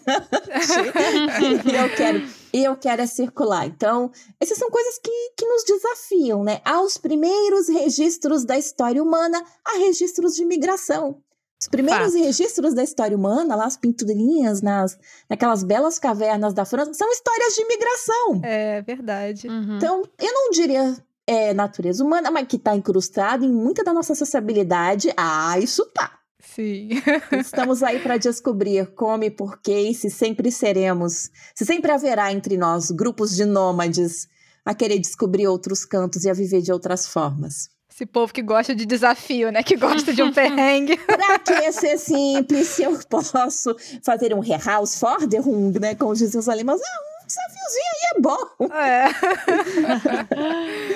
[1.66, 3.68] e eu quero, eu quero é circular.
[3.68, 6.60] Então, essas são coisas que, que nos desafiam, né?
[6.66, 11.22] Aos primeiros registros da história humana, há registros de migração.
[11.62, 12.24] Os primeiros Fato.
[12.24, 14.98] registros da história humana, lá as pinturinhas nas,
[15.30, 18.42] naquelas belas cavernas da França, são histórias de migração.
[18.44, 19.50] É verdade.
[19.50, 19.76] Uhum.
[19.76, 20.96] Então, eu não diria
[21.30, 25.14] é natureza humana, mas que está incrustado em muita da nossa sociabilidade.
[25.16, 26.18] Ah, isso tá.
[26.44, 26.90] Sim.
[27.32, 32.58] Estamos aí para descobrir como e por que, se sempre seremos, se sempre haverá entre
[32.58, 34.28] nós grupos de nômades
[34.66, 37.70] a querer descobrir outros cantos e a viver de outras formas.
[37.94, 39.62] Esse povo que gosta de desafio, né?
[39.62, 40.98] Que gosta de um perrengue.
[40.98, 45.94] pra que ser simples se eu posso fazer um Herausforderung, né?
[45.94, 46.82] Como dizem os alemães.
[46.82, 48.48] Ah, um desafiozinho aí é bom.
[48.74, 49.10] É.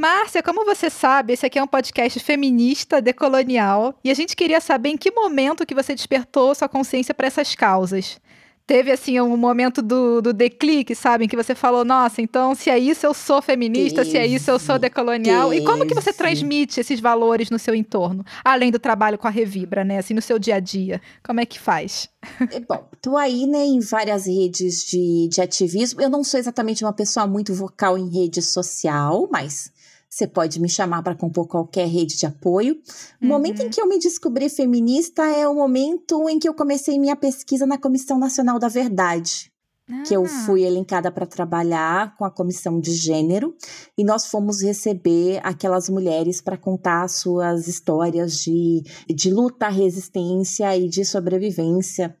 [0.00, 4.58] Márcia, como você sabe, esse aqui é um podcast feminista, decolonial, e a gente queria
[4.58, 8.18] saber em que momento que você despertou sua consciência para essas causas.
[8.66, 11.26] Teve, assim, um momento do, do declique, sabe?
[11.26, 14.26] Em que você falou, nossa, então, se é isso, eu sou feminista, teve, se é
[14.26, 15.50] isso, eu sou decolonial.
[15.50, 15.60] Teve.
[15.60, 18.24] E como que você transmite esses valores no seu entorno?
[18.42, 19.98] Além do trabalho com a Revibra, né?
[19.98, 20.98] Assim, no seu dia a dia.
[21.22, 22.08] Como é que faz?
[22.50, 26.00] É, bom, tô aí, né, em várias redes de, de ativismo.
[26.00, 29.70] Eu não sou exatamente uma pessoa muito vocal em rede social, mas
[30.10, 32.74] você pode me chamar para compor qualquer rede de apoio.
[32.74, 33.28] O uhum.
[33.28, 37.14] momento em que eu me descobri feminista é o momento em que eu comecei minha
[37.14, 39.52] pesquisa na Comissão Nacional da Verdade.
[39.88, 40.02] Ah.
[40.02, 40.28] Que eu ah.
[40.28, 43.54] fui elencada para trabalhar com a comissão de gênero
[43.96, 50.88] e nós fomos receber aquelas mulheres para contar suas histórias de, de luta, resistência e
[50.88, 52.16] de sobrevivência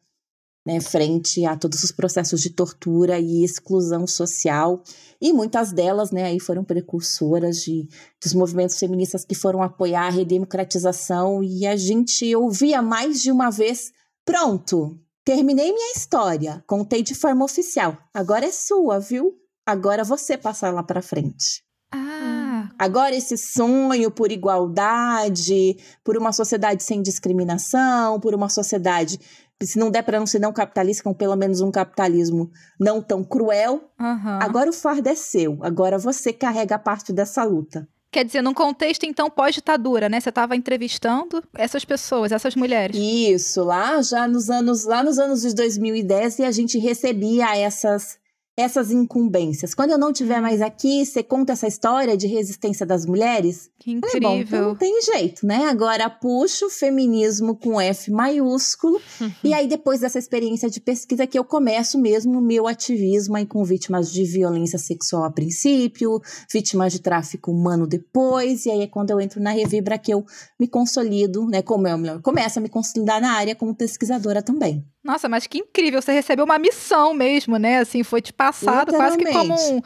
[0.64, 4.82] né, frente a todos os processos de tortura e exclusão social.
[5.20, 7.88] E muitas delas, né, aí foram precursoras de,
[8.22, 13.50] dos movimentos feministas que foram apoiar a redemocratização e a gente ouvia mais de uma
[13.50, 13.92] vez,
[14.24, 19.34] pronto, terminei minha história, contei de forma oficial, agora é sua, viu?
[19.66, 21.62] Agora você passar lá para frente.
[21.92, 22.70] Ah.
[22.78, 29.20] Agora esse sonho por igualdade, por uma sociedade sem discriminação, por uma sociedade
[29.62, 33.22] se não der para não ser não capitalista, com pelo menos um capitalismo não tão
[33.22, 34.38] cruel, uhum.
[34.40, 35.58] agora o fardo é seu.
[35.60, 37.88] Agora você carrega a parte dessa luta.
[38.12, 40.18] Quer dizer, num contexto, então, pós-ditadura, né?
[40.18, 42.96] Você estava entrevistando essas pessoas, essas mulheres.
[42.96, 48.18] Isso, lá já nos anos, lá nos anos de 2010, e a gente recebia essas,
[48.56, 49.74] essas incumbências.
[49.74, 53.70] Quando eu não estiver mais aqui, você conta essa história de resistência das mulheres?
[53.78, 54.62] Que É bom, então incrível.
[54.68, 55.66] não tem jeito, né?
[55.66, 59.00] Agora puxo o feminismo com F maiúsculo
[59.42, 63.46] e aí depois dessa experiência de pesquisa que eu começo mesmo o meu ativismo aí
[63.46, 66.20] com vítimas de violência sexual a princípio,
[66.52, 70.24] vítimas de tráfico humano depois, e aí é quando eu entro na Revibra que eu
[70.58, 71.62] me consolido, né?
[71.62, 74.84] Como eu melhor, começo a me consolidar na área como pesquisadora também.
[75.02, 76.00] Nossa, mas que incrível.
[76.02, 77.78] Você recebeu uma missão mesmo, né?
[77.78, 79.80] Assim, foi te passado quase que como um-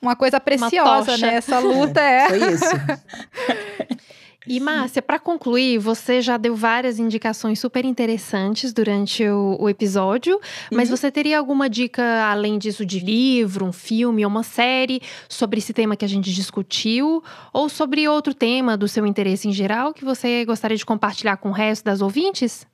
[0.00, 1.26] uma coisa preciosa, tocha.
[1.26, 1.34] né?
[1.34, 2.28] Essa luta é.
[2.28, 2.64] Foi isso.
[4.46, 10.40] E Márcia, para concluir, você já deu várias indicações super interessantes durante o, o episódio,
[10.72, 10.96] mas Uhum.
[10.96, 15.74] você teria alguma dica além disso de livro, um filme ou uma série sobre esse
[15.74, 20.04] tema que a gente discutiu ou sobre outro tema do seu interesse em geral que
[20.06, 22.66] você gostaria de compartilhar com o resto das ouvintes?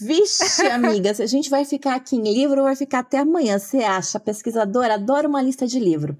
[0.00, 3.58] Vixe, amiga, se a gente vai ficar aqui em livro, vai ficar até amanhã.
[3.58, 4.18] Você acha?
[4.18, 6.16] Pesquisadora, adora uma lista de livro.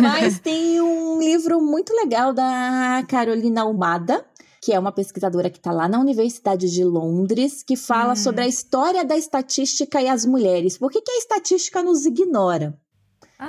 [0.00, 4.24] Mas tem um livro muito legal da Carolina Almada,
[4.62, 8.16] que é uma pesquisadora que está lá na Universidade de Londres, que fala Hum.
[8.16, 10.78] sobre a história da estatística e as mulheres.
[10.78, 12.78] Por que, que a estatística nos ignora?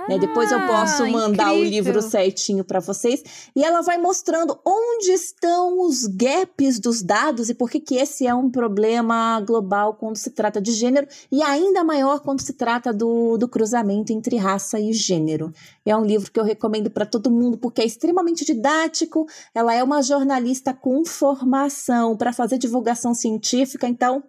[0.07, 0.17] Né?
[0.17, 1.93] Depois eu posso Ah, mandar o incrível.
[1.93, 3.23] livro certinho para vocês.
[3.55, 8.25] E ela vai mostrando onde estão os gaps dos dados e por que, que esse
[8.25, 12.93] é um problema global quando se trata de gênero e ainda maior quando se trata
[12.93, 15.51] do, do cruzamento entre raça e gênero.
[15.85, 19.27] É um livro que eu recomendo para todo mundo porque é extremamente didático.
[19.53, 24.23] Ela é uma jornalista com formação para fazer divulgação científica, então.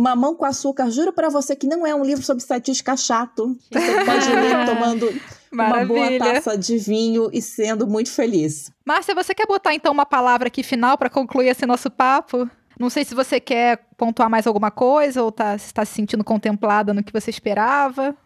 [0.00, 3.56] Mamão com açúcar, juro para você que não é um livro sobre estatística chato.
[3.70, 5.08] Você pode ler tomando
[5.50, 6.34] uma boa Maravilha.
[6.34, 8.70] taça de vinho e sendo muito feliz.
[8.84, 12.48] Márcia, você quer botar então uma palavra aqui final para concluir esse nosso papo?
[12.78, 16.94] Não sei se você quer pontuar mais alguma coisa ou tá, está se sentindo contemplada
[16.94, 18.16] no que você esperava.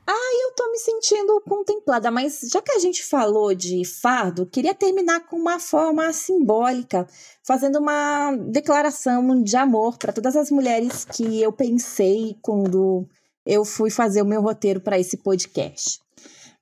[0.53, 5.21] Eu tô me sentindo contemplada, mas já que a gente falou de fardo, queria terminar
[5.21, 7.07] com uma forma simbólica,
[7.43, 13.09] fazendo uma declaração de amor para todas as mulheres que eu pensei quando
[13.47, 16.01] eu fui fazer o meu roteiro para esse podcast.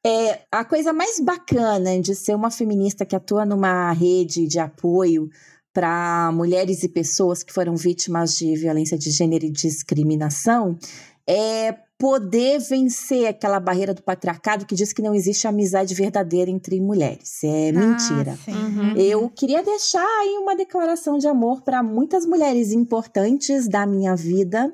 [0.07, 5.29] É, a coisa mais bacana de ser uma feminista que atua numa rede de apoio
[5.73, 10.77] para mulheres e pessoas que foram vítimas de violência de gênero e discriminação
[11.29, 16.81] é poder vencer aquela barreira do patriarcado que diz que não existe amizade verdadeira entre
[16.81, 17.45] mulheres.
[17.45, 18.33] É mentira.
[18.33, 18.53] Ah, sim.
[18.53, 18.97] Uhum.
[18.97, 24.73] Eu queria deixar aí uma declaração de amor para muitas mulheres importantes da minha vida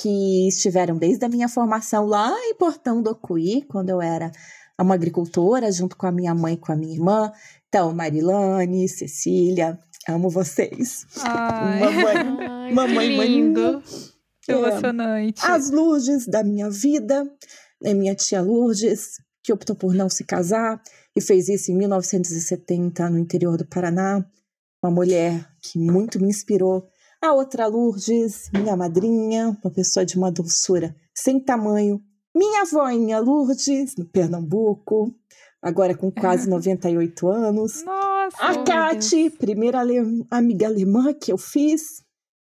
[0.00, 4.30] que estiveram desde a minha formação lá em Portão do Ocuí, quando eu era
[4.80, 7.32] uma agricultora, junto com a minha mãe e com a minha irmã.
[7.68, 11.06] Então, Marilane, Cecília, amo vocês.
[11.22, 12.16] Ai, Mamãe,
[12.48, 13.26] Ai, mamãe, que mãe.
[13.28, 13.82] lindo.
[14.42, 15.40] que emocionante.
[15.44, 17.30] As Lourdes da minha vida,
[17.84, 20.80] é minha tia Lourdes, que optou por não se casar
[21.16, 24.24] e fez isso em 1970 no interior do Paraná.
[24.82, 26.86] Uma mulher que muito me inspirou.
[27.20, 32.00] A outra Lourdes, minha madrinha, uma pessoa de uma doçura sem tamanho.
[32.34, 35.12] Minha avóinha Lourdes, no Pernambuco,
[35.60, 37.82] agora com quase 98 anos.
[37.84, 38.17] Nossa.
[38.38, 42.02] A Kati, primeira ale- amiga alemã que eu fiz.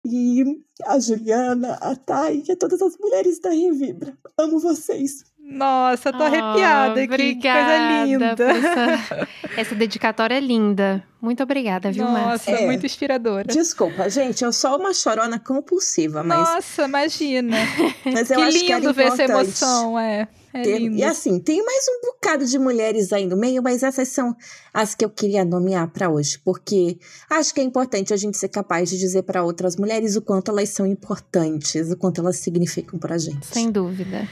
[0.05, 0.43] E
[0.85, 4.13] a Juliana, a Thay, e todas as mulheres da Revibra.
[4.37, 5.23] Amo vocês.
[5.39, 7.13] Nossa, tô arrepiada Ah, aqui.
[7.13, 8.35] Obrigada que coisa linda.
[8.43, 9.27] Essa,
[9.61, 11.01] essa dedicatória é linda.
[11.21, 12.51] Muito obrigada, viu, Nossa, Márcia?
[12.51, 12.65] É.
[12.65, 13.45] muito inspiradora.
[13.45, 17.55] Desculpa, gente, eu sou uma chorona compulsiva, mas, Nossa, imagina.
[18.05, 20.27] mas eu que acho que lindo ver essa emoção, é.
[20.53, 20.95] É lindo.
[20.97, 24.35] E assim, tem mais um bocado de mulheres aí no meio, mas essas são
[24.73, 26.97] as que eu queria nomear para hoje, porque
[27.29, 30.51] acho que é importante a gente ser capaz de dizer para outras mulheres o quanto
[30.51, 33.45] elas são importantes, o quanto elas significam pra gente.
[33.47, 34.27] Sem dúvida.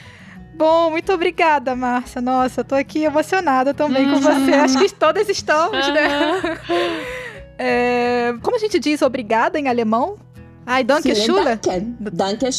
[0.56, 2.22] Bom, muito obrigada, Márcia.
[2.22, 4.22] Nossa, tô aqui emocionada também com Uhum.
[4.22, 4.52] você.
[4.54, 6.08] Acho que todas estamos, né?
[6.08, 6.62] Ah,
[7.64, 10.18] É, como a gente diz obrigada em alemão?
[10.66, 11.44] Ai, danke schule.
[11.44, 11.98] Danken.
[12.14, 12.52] Danke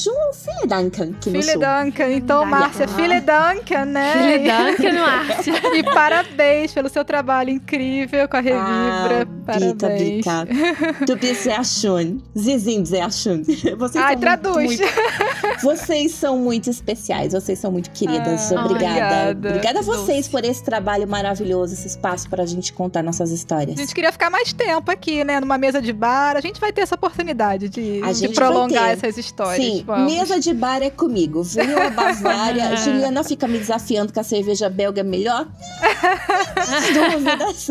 [0.67, 1.15] Danken.
[1.21, 1.61] Que no Viele sul.
[1.61, 2.13] Danken.
[2.13, 2.51] Então, Danke.
[2.51, 4.13] Márcia, viele Danken, né?
[4.13, 5.55] Viele Danke, Márcia.
[5.75, 9.23] E parabéns pelo seu trabalho incrível com a Revibra.
[9.23, 10.25] Ah, parabéns.
[10.25, 11.65] Bita.
[11.65, 12.21] Schön.
[12.35, 13.43] Sie sind sehr schön.
[13.77, 14.55] Vocês Ai, são traduz.
[14.57, 17.33] Muito, muito- vocês são muito especiais.
[17.33, 18.53] Vocês são muito queridas.
[18.53, 19.31] Ah, obrigada.
[19.31, 19.49] obrigada.
[19.49, 20.31] Obrigada a vocês Doce.
[20.31, 23.77] por esse trabalho maravilhoso, esse espaço para a gente contar nossas histórias.
[23.77, 25.41] A gente queria ficar mais tempo aqui, né?
[25.41, 26.37] Numa mesa de bar.
[26.37, 29.65] A gente vai ter essa oportunidade de, de prolongar essas histórias.
[29.65, 30.13] Sim, Vamos.
[30.13, 31.43] mesa de bar é comigo.
[31.43, 32.77] Venho a Bavária.
[32.83, 35.47] Juliana fica me desafiando que a cerveja belga é melhor.
[36.57, 37.71] As dúvidas.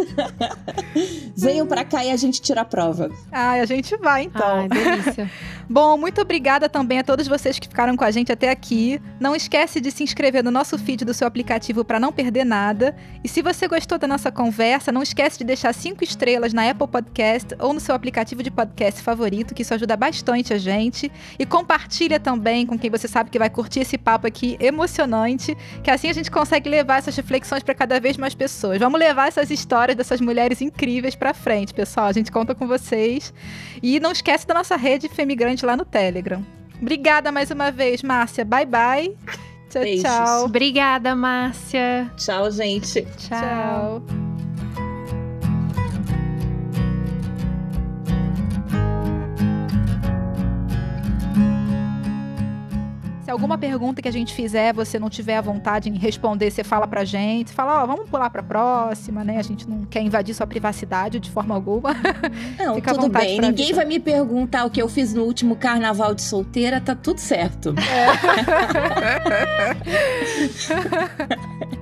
[1.36, 3.09] Venham venham para cá e a gente tira a prova.
[3.32, 4.59] Ai, a gente vai então.
[4.62, 5.30] Ai, delícia.
[5.70, 9.01] Bom, muito obrigada também a todos vocês que ficaram com a gente até aqui.
[9.22, 12.93] Não esquece de se inscrever no nosso feed do seu aplicativo para não perder nada.
[13.24, 16.88] E se você gostou da nossa conversa, não esquece de deixar cinco estrelas na Apple
[16.88, 21.09] Podcast ou no seu aplicativo de podcast favorito, que isso ajuda bastante a gente.
[21.39, 25.89] E compartilha também com quem você sabe que vai curtir esse papo aqui emocionante, que
[25.89, 28.78] assim a gente consegue levar essas reflexões para cada vez mais pessoas.
[28.78, 32.08] Vamos levar essas histórias dessas mulheres incríveis para frente, pessoal.
[32.08, 33.34] A gente conta com vocês.
[33.82, 36.43] E não esquece da nossa rede Femigrante lá no Telegram.
[36.82, 38.43] Obrigada mais uma vez, Márcia.
[38.43, 39.16] Bye, bye.
[39.70, 40.04] Tchau, Beijos.
[40.04, 40.45] tchau.
[40.45, 42.12] Obrigada, Márcia.
[42.18, 43.06] Tchau, gente.
[43.18, 44.30] Tchau.
[53.32, 56.65] Se alguma pergunta que a gente fizer, você não tiver a vontade em responder, você
[56.65, 57.53] fala pra gente.
[57.53, 59.38] Fala, ó, vamos pular pra próxima, né?
[59.38, 61.95] A gente não quer invadir sua privacidade de forma alguma.
[62.59, 63.39] Não, Fica tudo bem.
[63.39, 67.21] Ninguém vai me perguntar o que eu fiz no último carnaval de solteira, tá tudo
[67.21, 67.73] certo.